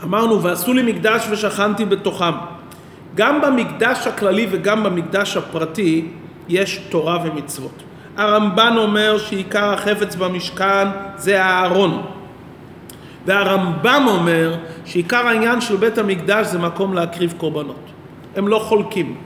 אמרנו, 0.05 0.43
ועשו 0.43 0.73
לי 0.73 0.93
מקדש 0.93 1.27
ושכנתי 1.31 1.85
בתוכם. 1.85 2.33
גם 3.15 3.41
במקדש 3.41 4.07
הכללי 4.07 4.47
וגם 4.51 4.83
במקדש 4.85 5.37
הפרטי 5.37 6.07
יש 6.49 6.81
תורה 6.89 7.19
ומצוות. 7.25 7.83
הרמב"ן 8.17 8.75
אומר 8.77 9.19
שעיקר 9.19 9.73
החפץ 9.73 10.15
במשכן 10.17 10.89
זה 11.17 11.45
הארון. 11.45 12.03
והרמב"ם 13.27 14.05
אומר 14.07 14.55
שעיקר 14.85 15.27
העניין 15.27 15.61
של 15.61 15.77
בית 15.77 15.99
המקדש 15.99 16.47
זה 16.47 16.59
מקום 16.59 16.95
להקריב 16.95 17.35
קורבנות. 17.37 17.85
הם 18.37 18.49
לא 18.49 18.59
חולקים. 18.59 19.17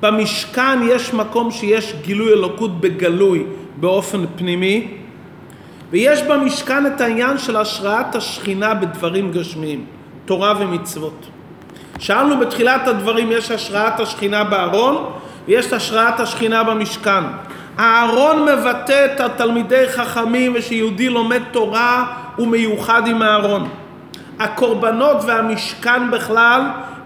במשכן 0.00 0.78
יש 0.84 1.14
מקום 1.14 1.50
שיש 1.50 1.94
גילוי 2.02 2.32
אלוקות 2.32 2.80
בגלוי 2.80 3.46
באופן 3.76 4.24
פנימי, 4.36 4.88
ויש 5.90 6.22
במשכן 6.22 6.86
את 6.86 7.00
העניין 7.00 7.38
של 7.38 7.56
השראת 7.56 8.14
השכינה 8.14 8.74
בדברים 8.74 9.32
גשמיים, 9.32 9.84
תורה 10.24 10.54
ומצוות. 10.60 11.26
שאלנו 11.98 12.38
בתחילת 12.38 12.88
הדברים, 12.88 13.32
יש 13.32 13.50
השראת 13.50 14.00
השכינה 14.00 14.44
בארון, 14.44 15.04
ויש 15.48 15.72
השראת 15.72 16.20
השכינה 16.20 16.64
במשכן. 16.64 17.24
הארון 17.78 18.42
מבטא 18.48 19.06
את 19.14 19.20
התלמידי 19.20 19.88
חכמים, 19.88 20.52
ושיהודי 20.54 21.08
לומד 21.08 21.42
תורה 21.50 22.04
הוא 22.36 22.48
מיוחד 22.48 23.06
עם 23.06 23.22
הארון. 23.22 23.68
הקורבנות 24.38 25.16
והמשכן 25.26 26.10
בכלל, 26.10 26.60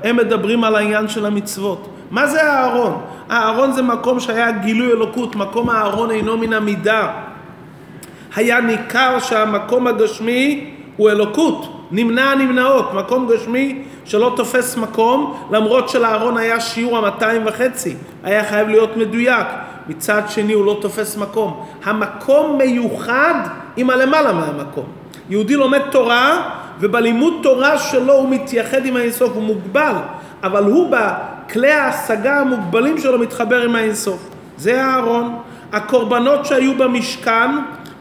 הם 0.05 0.17
מדברים 0.17 0.65
על 0.65 0.77
העניין 0.77 1.09
של 1.09 1.27
המצוות. 1.27 1.89
מה 2.11 2.27
זה 2.27 2.53
הארון? 2.53 3.01
הארון 3.29 3.73
זה 3.73 3.83
מקום 3.83 4.21
שהיה 4.21 4.51
גילוי 4.51 4.93
אלוקות, 4.93 5.37
מקום 5.37 5.71
הארון 5.71 6.11
אינו 6.11 6.37
מן 6.37 6.53
המידה. 6.53 7.09
היה 8.37 8.61
ניכר 8.61 9.19
שהמקום 9.21 9.87
הגשמי 9.87 10.71
הוא 10.97 11.11
אלוקות, 11.11 11.74
נמנע 11.91 12.31
הנמנעות, 12.31 12.95
מקום 12.95 13.29
גשמי 13.33 13.83
שלא 14.05 14.33
תופס 14.37 14.77
מקום, 14.77 15.37
למרות 15.51 15.89
שלארון 15.89 16.37
היה 16.37 16.61
שיעור 16.61 16.99
המאתיים 16.99 17.43
וחצי, 17.47 17.95
היה 18.23 18.45
חייב 18.45 18.69
להיות 18.69 18.97
מדויק. 18.97 19.47
מצד 19.89 20.23
שני 20.29 20.53
הוא 20.53 20.67
לא 20.67 20.79
תופס 20.81 21.17
מקום. 21.17 21.67
המקום 21.85 22.59
מיוחד 22.59 23.35
עם 23.77 23.91
הלמעלה 23.91 24.33
מהמקום. 24.33 24.85
יהודי 25.31 25.55
לומד 25.55 25.81
תורה, 25.91 26.51
ובלימוד 26.81 27.35
תורה 27.43 27.79
שלו 27.79 28.13
הוא 28.13 28.29
מתייחד 28.31 28.87
עם 28.87 28.97
האינסוף, 28.97 29.33
הוא 29.35 29.43
מוגבל, 29.43 29.95
אבל 30.43 30.65
הוא 30.65 30.91
בכלי 30.91 31.71
ההשגה 31.71 32.41
המוגבלים 32.41 32.99
שלו 32.99 33.19
מתחבר 33.19 33.63
עם 33.63 33.77
האינסוף. 33.77 34.29
זה 34.57 34.85
הארון. 34.85 35.37
הקורבנות 35.73 36.47
שהיו 36.47 36.79
במשכן 36.79 37.51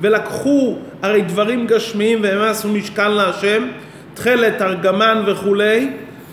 ולקחו 0.01 0.75
הרי 1.03 1.21
דברים 1.21 1.67
גשמיים 1.67 2.19
והם 2.23 2.41
עשו 2.41 2.69
משכן 2.69 3.11
להשם, 3.11 3.67
תכלת, 4.13 4.61
ארגמן 4.61 5.23
וכולי, 5.25 5.89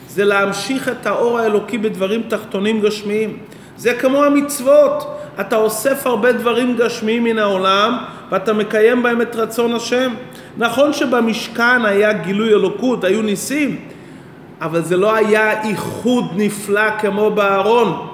זה 0.08 0.24
להמשיך 0.24 0.88
את 0.88 1.06
האור 1.06 1.38
האלוקי 1.38 1.78
בדברים 1.78 2.22
תחתונים 2.28 2.80
גשמיים. 2.80 3.38
זה 3.76 3.94
כמו 3.94 4.24
המצוות. 4.24 5.16
אתה 5.40 5.56
אוסף 5.56 6.06
הרבה 6.06 6.32
דברים 6.32 6.76
גשמיים 6.76 7.24
מן 7.24 7.38
העולם 7.38 7.98
ואתה 8.30 8.52
מקיים 8.52 9.02
בהם 9.02 9.22
את 9.22 9.36
רצון 9.36 9.72
השם. 9.72 10.14
נכון 10.58 10.92
שבמשכן 10.92 11.84
היה 11.84 12.12
גילוי 12.12 12.48
אלוקות, 12.48 13.04
היו 13.04 13.22
ניסים, 13.22 13.76
אבל 14.60 14.82
זה 14.82 14.96
לא 14.96 15.14
היה 15.14 15.62
איחוד 15.62 16.24
נפלא 16.36 16.98
כמו 16.98 17.30
בארון. 17.30 18.06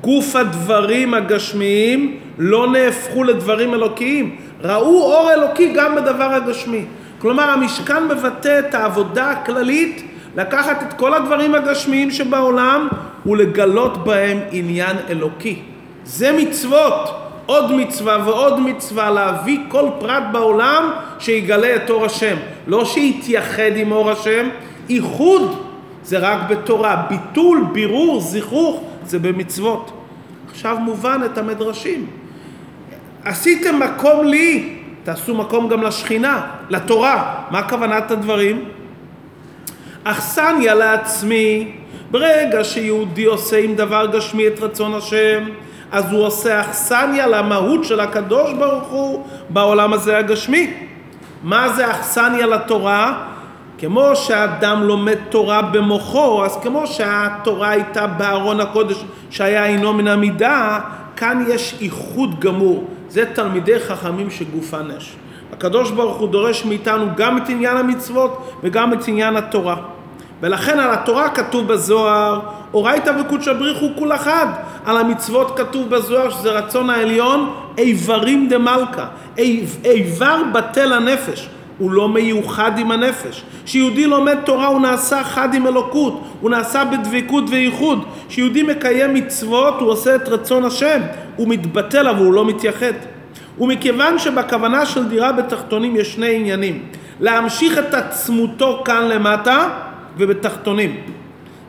גוף 0.00 0.36
הדברים 0.36 1.14
הגשמיים 1.14 2.16
לא 2.38 2.70
נהפכו 2.72 3.24
לדברים 3.24 3.74
אלוקיים. 3.74 4.36
ראו 4.64 5.02
אור 5.02 5.32
אלוקי 5.32 5.72
גם 5.72 5.96
בדבר 5.96 6.24
הגשמי. 6.34 6.84
כלומר, 7.18 7.50
המשכן 7.50 8.04
מבטא 8.04 8.58
את 8.58 8.74
העבודה 8.74 9.30
הכללית 9.30 10.04
לקחת 10.36 10.82
את 10.82 10.92
כל 10.92 11.14
הדברים 11.14 11.54
הגשמיים 11.54 12.10
שבעולם 12.10 12.88
ולגלות 13.26 14.04
בהם 14.04 14.38
עניין 14.50 14.96
אלוקי. 15.10 15.62
זה 16.04 16.32
מצוות. 16.32 17.10
עוד 17.46 17.72
מצווה 17.72 18.18
ועוד 18.24 18.60
מצווה 18.60 19.10
להביא 19.10 19.58
כל 19.68 19.88
פרט 19.98 20.22
בעולם 20.32 20.90
שיגלה 21.18 21.76
את 21.76 21.90
אור 21.90 22.04
השם. 22.04 22.36
לא 22.66 22.84
שיתייחד 22.84 23.76
עם 23.76 23.92
אור 23.92 24.10
השם, 24.10 24.48
איחוד 24.90 25.64
זה 26.02 26.18
רק 26.18 26.38
בתורה. 26.48 27.06
ביטול, 27.08 27.64
בירור, 27.72 28.20
זיכוך, 28.20 28.82
זה 29.06 29.18
במצוות. 29.18 29.90
עכשיו 30.50 30.76
מובן 30.78 31.20
את 31.24 31.38
המדרשים. 31.38 32.06
עשיתם 33.24 33.80
מקום 33.80 34.26
לי, 34.26 34.76
תעשו 35.04 35.34
מקום 35.34 35.68
גם 35.68 35.82
לשכינה, 35.82 36.40
לתורה. 36.70 37.34
מה 37.50 37.68
כוונת 37.68 38.10
הדברים? 38.10 38.64
אכסניה 40.04 40.74
לעצמי, 40.74 41.72
ברגע 42.10 42.64
שיהודי 42.64 43.24
עושה 43.24 43.58
עם 43.58 43.74
דבר 43.74 44.06
גשמי 44.06 44.46
את 44.46 44.60
רצון 44.60 44.94
השם, 44.94 45.44
אז 45.92 46.12
הוא 46.12 46.26
עושה 46.26 46.60
אכסניה 46.60 47.26
למהות 47.26 47.84
של 47.84 48.00
הקדוש 48.00 48.52
ברוך 48.52 48.88
הוא 48.88 49.26
בעולם 49.48 49.92
הזה 49.92 50.18
הגשמי. 50.18 50.74
מה 51.42 51.68
זה 51.68 51.90
אכסניה 51.90 52.46
לתורה? 52.46 53.24
כמו 53.78 54.16
שאדם 54.16 54.82
לומד 54.82 55.16
תורה 55.28 55.62
במוחו, 55.62 56.44
אז 56.44 56.58
כמו 56.62 56.86
שהתורה 56.86 57.70
הייתה 57.70 58.06
בארון 58.06 58.60
הקודש 58.60 59.04
שהיה 59.30 59.66
אינו 59.66 59.92
מן 59.92 60.08
המידה, 60.08 60.78
כאן 61.20 61.44
יש 61.48 61.74
איחוד 61.80 62.40
גמור. 62.40 62.84
זה 63.08 63.24
תלמידי 63.34 63.80
חכמים 63.80 64.30
שגופן 64.30 64.90
אש. 64.98 65.16
הקדוש 65.52 65.90
ברוך 65.90 66.16
הוא 66.16 66.28
דורש 66.28 66.64
מאיתנו 66.64 67.06
גם 67.16 67.36
את 67.36 67.48
עניין 67.48 67.76
המצוות 67.76 68.52
וגם 68.62 68.92
את 68.92 69.08
עניין 69.08 69.36
התורה. 69.36 69.76
ולכן 70.40 70.78
על 70.78 70.90
התורה 70.90 71.28
כתוב 71.28 71.72
בזוהר, 71.72 72.40
אורייתא 72.74 73.12
וקודשא 73.20 73.52
בריחו 73.52 73.88
כול 73.98 74.14
אחד. 74.14 74.46
על 74.86 74.96
המצוות 74.96 75.56
כתוב 75.56 75.90
בזוהר 75.90 76.30
שזה 76.30 76.50
רצון 76.50 76.90
העליון, 76.90 77.54
איברים 77.78 78.48
דמלכה. 78.48 79.06
איבר 79.84 80.42
בטל 80.52 80.92
הנפש. 80.92 81.48
הוא 81.80 81.90
לא 81.90 82.08
מיוחד 82.08 82.78
עם 82.78 82.90
הנפש. 82.90 83.42
כשיהודי 83.64 84.06
לומד 84.06 84.38
תורה 84.44 84.66
הוא 84.66 84.80
נעשה 84.80 85.24
חד 85.24 85.54
עם 85.54 85.66
אלוקות, 85.66 86.22
הוא 86.40 86.50
נעשה 86.50 86.84
בדבקות 86.84 87.44
וייחוד. 87.50 88.04
כשיהודי 88.28 88.62
מקיים 88.62 89.14
מצוות 89.14 89.74
הוא 89.80 89.90
עושה 89.90 90.16
את 90.16 90.28
רצון 90.28 90.64
השם, 90.64 91.00
הוא 91.36 91.48
מתבטל 91.48 92.08
אבל 92.08 92.24
הוא 92.24 92.34
לא 92.34 92.44
מתייחד. 92.44 92.92
ומכיוון 93.58 94.18
שבכוונה 94.18 94.86
של 94.86 95.08
דירה 95.08 95.32
בתחתונים 95.32 95.96
יש 95.96 96.14
שני 96.14 96.36
עניינים, 96.36 96.82
להמשיך 97.20 97.78
את 97.78 97.94
עצמותו 97.94 98.82
כאן 98.84 99.08
למטה 99.08 99.68
ובתחתונים. 100.16 100.96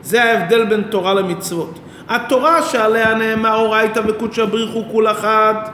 זה 0.02 0.24
ההבדל 0.24 0.64
בין 0.64 0.82
תורה 0.82 1.14
למצוות. 1.14 1.78
התורה 2.08 2.62
שעליה 2.62 3.14
נאמר 3.14 3.54
אורייתא 3.54 4.00
וקודשא 4.06 4.44
בריחו 4.44 4.84
כול 4.90 5.10
אחת, 5.10 5.70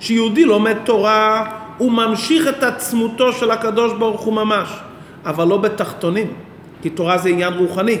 שיהודי 0.00 0.44
לומד 0.44 0.76
תורה 0.84 1.44
הוא 1.78 1.92
ממשיך 1.92 2.48
את 2.48 2.62
עצמותו 2.62 3.32
של 3.32 3.50
הקדוש 3.50 3.92
ברוך 3.92 4.20
הוא 4.20 4.34
ממש, 4.34 4.68
אבל 5.26 5.48
לא 5.48 5.56
בתחתונים, 5.56 6.26
כי 6.82 6.90
תורה 6.90 7.18
זה 7.18 7.28
עניין 7.28 7.52
רוחני. 7.52 7.98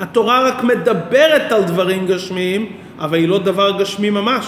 התורה 0.00 0.42
רק 0.42 0.64
מדברת 0.64 1.52
על 1.52 1.62
דברים 1.62 2.06
גשמיים, 2.06 2.72
אבל 2.98 3.16
היא 3.16 3.28
לא 3.28 3.38
דבר 3.38 3.78
גשמי 3.78 4.10
ממש. 4.10 4.46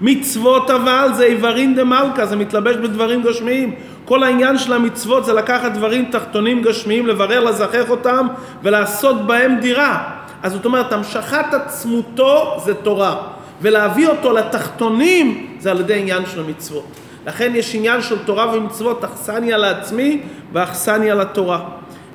מצוות 0.00 0.70
אבל 0.70 1.08
זה 1.14 1.24
איברין 1.24 1.74
דמלכה, 1.74 2.26
זה 2.26 2.36
מתלבש 2.36 2.76
בדברים 2.76 3.22
גשמיים. 3.22 3.74
כל 4.04 4.22
העניין 4.22 4.58
של 4.58 4.72
המצוות 4.72 5.24
זה 5.24 5.32
לקחת 5.32 5.72
דברים 5.72 6.04
תחתונים 6.10 6.62
גשמיים, 6.62 7.06
לברר, 7.06 7.44
לזכח 7.44 7.90
אותם 7.90 8.26
ולעשות 8.62 9.26
בהם 9.26 9.56
דירה. 9.60 10.02
אז 10.42 10.52
זאת 10.52 10.64
אומרת, 10.64 10.92
המשכת 10.92 11.54
עצמותו 11.54 12.60
זה 12.64 12.74
תורה, 12.74 13.16
ולהביא 13.62 14.08
אותו 14.08 14.32
לתחתונים 14.32 15.56
זה 15.58 15.70
על 15.70 15.80
ידי 15.80 15.98
עניין 15.98 16.22
של 16.26 16.40
המצוות. 16.40 16.99
לכן 17.26 17.52
יש 17.54 17.74
עניין 17.74 18.02
של 18.02 18.18
תורה 18.24 18.56
ומצוות, 18.56 19.04
אכסניה 19.04 19.56
לעצמי 19.56 20.20
ואכסניה 20.52 21.14
לתורה. 21.14 21.60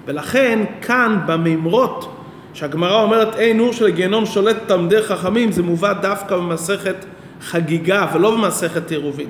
ולכן 0.05 0.59
כאן 0.81 1.19
במימרות, 1.25 2.15
שהגמרא 2.53 3.01
אומרת 3.01 3.35
אין 3.35 3.57
נור 3.57 3.73
של 3.73 3.89
גיהנום 3.89 4.25
שולט 4.25 4.57
תלמידי 4.67 5.01
חכמים, 5.01 5.51
זה 5.51 5.63
מובא 5.63 5.93
דווקא 5.93 6.35
במסכת 6.35 6.95
חגיגה 7.41 8.05
ולא 8.13 8.31
במסכת 8.31 8.91
עירובין. 8.91 9.29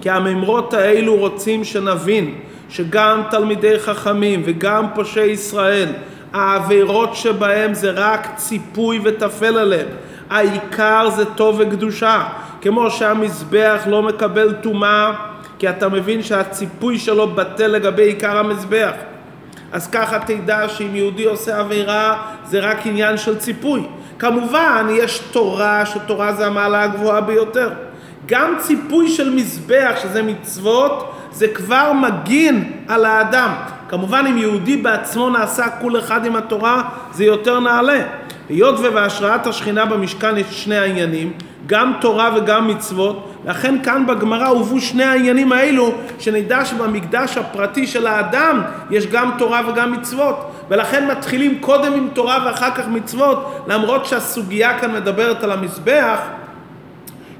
כי 0.00 0.10
המימרות 0.10 0.74
האלו 0.74 1.16
רוצים 1.16 1.64
שנבין 1.64 2.34
שגם 2.68 3.22
תלמידי 3.30 3.78
חכמים 3.78 4.42
וגם 4.44 4.86
פושעי 4.94 5.30
ישראל, 5.30 5.88
העבירות 6.32 7.16
שבהם 7.16 7.74
זה 7.74 7.90
רק 7.90 8.28
ציפוי 8.36 9.00
וטפל 9.04 9.58
עליהם. 9.58 9.86
העיקר 10.30 11.10
זה 11.16 11.24
טוב 11.24 11.56
וקדושה. 11.58 12.28
כמו 12.66 12.90
שהמזבח 12.90 13.82
לא 13.86 14.02
מקבל 14.02 14.52
טומאה, 14.52 15.12
כי 15.58 15.68
אתה 15.68 15.88
מבין 15.88 16.22
שהציפוי 16.22 16.98
שלו 16.98 17.28
בטל 17.28 17.66
לגבי 17.66 18.02
עיקר 18.02 18.38
המזבח. 18.38 18.92
אז 19.72 19.90
ככה 19.90 20.18
תדע 20.18 20.68
שאם 20.68 20.96
יהודי 20.96 21.24
עושה 21.24 21.58
עבירה 21.58 22.22
זה 22.44 22.60
רק 22.60 22.86
עניין 22.86 23.16
של 23.16 23.38
ציפוי. 23.38 23.82
כמובן 24.18 24.86
יש 24.90 25.18
תורה, 25.18 25.86
שתורה 25.86 26.32
זה 26.32 26.46
המעלה 26.46 26.82
הגבוהה 26.82 27.20
ביותר. 27.20 27.70
גם 28.26 28.54
ציפוי 28.58 29.08
של 29.08 29.30
מזבח, 29.30 29.92
שזה 30.02 30.22
מצוות, 30.22 31.14
זה 31.32 31.48
כבר 31.48 31.92
מגין 31.92 32.72
על 32.88 33.04
האדם. 33.04 33.50
כמובן 33.88 34.24
אם 34.30 34.38
יהודי 34.38 34.76
בעצמו 34.76 35.30
נעשה 35.30 35.68
כול 35.80 35.98
אחד 35.98 36.26
עם 36.26 36.36
התורה, 36.36 36.82
זה 37.12 37.24
יותר 37.24 37.60
נעלה. 37.60 38.02
היות 38.48 38.74
ובהשראת 38.82 39.46
השכינה 39.46 39.84
במשכן 39.84 40.38
יש 40.38 40.46
שני 40.50 40.76
העניינים, 40.76 41.32
גם 41.66 41.92
תורה 42.00 42.30
וגם 42.36 42.68
מצוות, 42.68 43.32
לכן 43.46 43.82
כאן 43.82 44.06
בגמרא 44.06 44.46
הובאו 44.46 44.80
שני 44.80 45.04
העניינים 45.04 45.52
האלו, 45.52 45.92
שנדע 46.18 46.64
שבמקדש 46.64 47.38
הפרטי 47.38 47.86
של 47.86 48.06
האדם 48.06 48.62
יש 48.90 49.06
גם 49.06 49.30
תורה 49.38 49.62
וגם 49.68 49.92
מצוות, 49.92 50.50
ולכן 50.70 51.10
מתחילים 51.10 51.58
קודם 51.60 51.92
עם 51.92 52.08
תורה 52.12 52.42
ואחר 52.46 52.70
כך 52.70 52.88
מצוות, 52.88 53.64
למרות 53.68 54.06
שהסוגיה 54.06 54.78
כאן 54.78 54.94
מדברת 54.94 55.42
על 55.42 55.52
המזבח, 55.52 56.18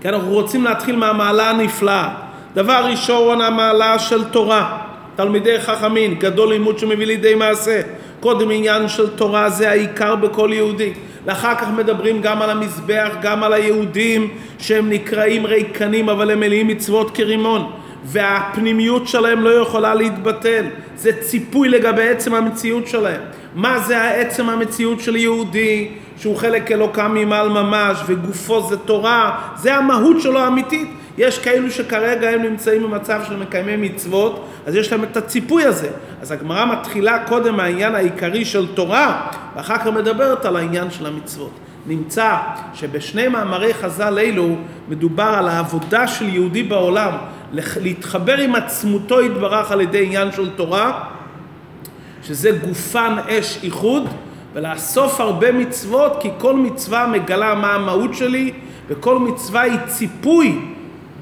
כי 0.00 0.08
אנחנו 0.08 0.30
רוצים 0.30 0.64
להתחיל 0.64 0.96
מהמעלה 0.96 1.50
הנפלאה. 1.50 2.08
דבר 2.54 2.86
ראשון, 2.90 3.40
המעלה 3.40 3.98
של 3.98 4.24
תורה. 4.24 4.78
תלמידי 5.16 5.60
חכמים, 5.60 6.14
גדול 6.14 6.48
לימוד 6.48 6.78
שמביא 6.78 7.06
לידי 7.06 7.34
מעשה. 7.34 7.80
קודם 8.26 8.50
עניין 8.50 8.88
של 8.88 9.08
תורה 9.16 9.50
זה 9.50 9.70
העיקר 9.70 10.16
בכל 10.16 10.50
יהודי. 10.52 10.92
ואחר 11.24 11.54
כך 11.54 11.68
מדברים 11.76 12.22
גם 12.22 12.42
על 12.42 12.50
המזבח, 12.50 13.10
גם 13.22 13.42
על 13.42 13.52
היהודים 13.52 14.28
שהם 14.58 14.90
נקראים 14.90 15.46
ריקנים 15.46 16.08
אבל 16.08 16.30
הם 16.30 16.40
מלאים 16.40 16.66
מצוות 16.66 17.10
כרימון. 17.10 17.70
והפנימיות 18.04 19.08
שלהם 19.08 19.40
לא 19.40 19.50
יכולה 19.50 19.94
להתבטל. 19.94 20.64
זה 20.96 21.12
ציפוי 21.22 21.68
לגבי 21.68 22.08
עצם 22.08 22.34
המציאות 22.34 22.86
שלהם. 22.86 23.20
מה 23.54 23.78
זה 23.78 23.98
העצם 23.98 24.48
המציאות 24.48 25.00
של 25.00 25.16
יהודי, 25.16 25.88
שהוא 26.18 26.36
חלק 26.36 26.72
אלוקם 26.72 27.14
ממעל 27.14 27.48
ממש, 27.48 27.98
וגופו 28.06 28.68
זה 28.68 28.76
תורה, 28.76 29.38
זה 29.56 29.74
המהות 29.74 30.20
שלו 30.20 30.38
האמיתית. 30.38 30.88
יש 31.18 31.38
כאלו 31.38 31.70
שכרגע 31.70 32.30
הם 32.30 32.42
נמצאים 32.42 32.82
במצב 32.82 33.20
של 33.28 33.36
מקיימי 33.36 33.76
מצוות, 33.76 34.48
אז 34.66 34.74
יש 34.74 34.92
להם 34.92 35.04
את 35.04 35.16
הציפוי 35.16 35.64
הזה. 35.64 35.88
אז 36.22 36.32
הגמרא 36.32 36.64
מתחילה 36.64 37.18
קודם 37.26 37.56
מהעניין 37.56 37.94
העיקרי 37.94 38.44
של 38.44 38.74
תורה, 38.74 39.30
ואחר 39.56 39.78
כך 39.78 39.86
מדברת 39.86 40.44
על 40.44 40.56
העניין 40.56 40.90
של 40.90 41.06
המצוות. 41.06 41.50
נמצא 41.86 42.36
שבשני 42.74 43.28
מאמרי 43.28 43.74
חז"ל 43.74 44.18
אלו 44.18 44.56
מדובר 44.88 45.34
על 45.38 45.48
העבודה 45.48 46.06
של 46.06 46.28
יהודי 46.28 46.62
בעולם 46.62 47.12
להתחבר 47.52 48.38
עם 48.38 48.54
עצמותו 48.54 49.22
יתברך 49.22 49.72
על 49.72 49.80
ידי 49.80 50.06
עניין 50.06 50.32
של 50.32 50.50
תורה, 50.50 51.04
שזה 52.22 52.50
גופן 52.50 53.16
אש 53.28 53.58
איחוד, 53.62 54.08
ולאסוף 54.54 55.20
הרבה 55.20 55.52
מצוות, 55.52 56.16
כי 56.20 56.28
כל 56.38 56.56
מצווה 56.56 57.06
מגלה 57.06 57.54
מה 57.54 57.74
המהות 57.74 58.14
שלי, 58.14 58.52
וכל 58.88 59.18
מצווה 59.18 59.60
היא 59.60 59.78
ציפוי 59.86 60.75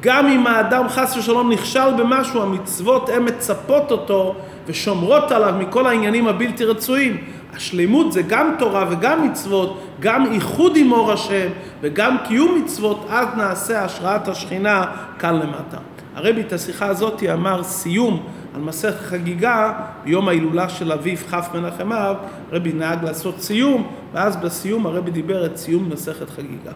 גם 0.05 0.27
אם 0.27 0.47
האדם 0.47 0.89
חס 0.89 1.17
ושלום 1.17 1.53
נכשל 1.53 1.95
במשהו, 1.99 2.43
המצוות 2.43 3.09
הן 3.09 3.29
מצפות 3.29 3.91
אותו 3.91 4.35
ושומרות 4.67 5.33
עליו 5.33 5.55
מכל 5.59 5.87
העניינים 5.87 6.29
הבלתי 6.29 6.65
רצויים. 6.65 7.25
השלימות 7.57 8.13
זה 8.13 8.23
גם 8.23 8.55
תורה 8.59 8.87
וגם 8.91 9.29
מצוות, 9.29 9.81
גם 10.01 10.33
איחוד 10.33 10.77
עם 10.77 10.93
אור 10.93 11.13
השם 11.13 11.49
וגם 11.81 12.17
קיום 12.29 12.63
מצוות, 12.63 13.07
אז 13.11 13.29
נעשה 13.37 13.85
השראת 13.85 14.29
השכינה 14.29 14.85
כאן 15.19 15.35
למטה. 15.35 15.79
הרבי 16.15 16.41
את 16.41 16.53
השיחה 16.53 16.87
הזאת 16.87 17.23
אמר 17.33 17.63
סיום 17.63 18.23
על 18.55 18.61
מסכת 18.61 19.01
חגיגה, 19.01 19.73
ביום 20.05 20.29
ההילולה 20.29 20.69
של 20.69 20.93
אביו 20.93 21.17
כ' 21.17 21.55
מנחם 21.55 21.93
אב, 21.93 22.17
רבי 22.53 22.73
נהג 22.73 23.05
לעשות 23.05 23.41
סיום, 23.41 23.91
ואז 24.13 24.37
בסיום 24.37 24.87
הרבי 24.87 25.11
דיבר 25.11 25.47
את 25.47 25.57
סיום 25.57 25.89
מסכת 25.93 26.31
חגיגה. 26.31 26.73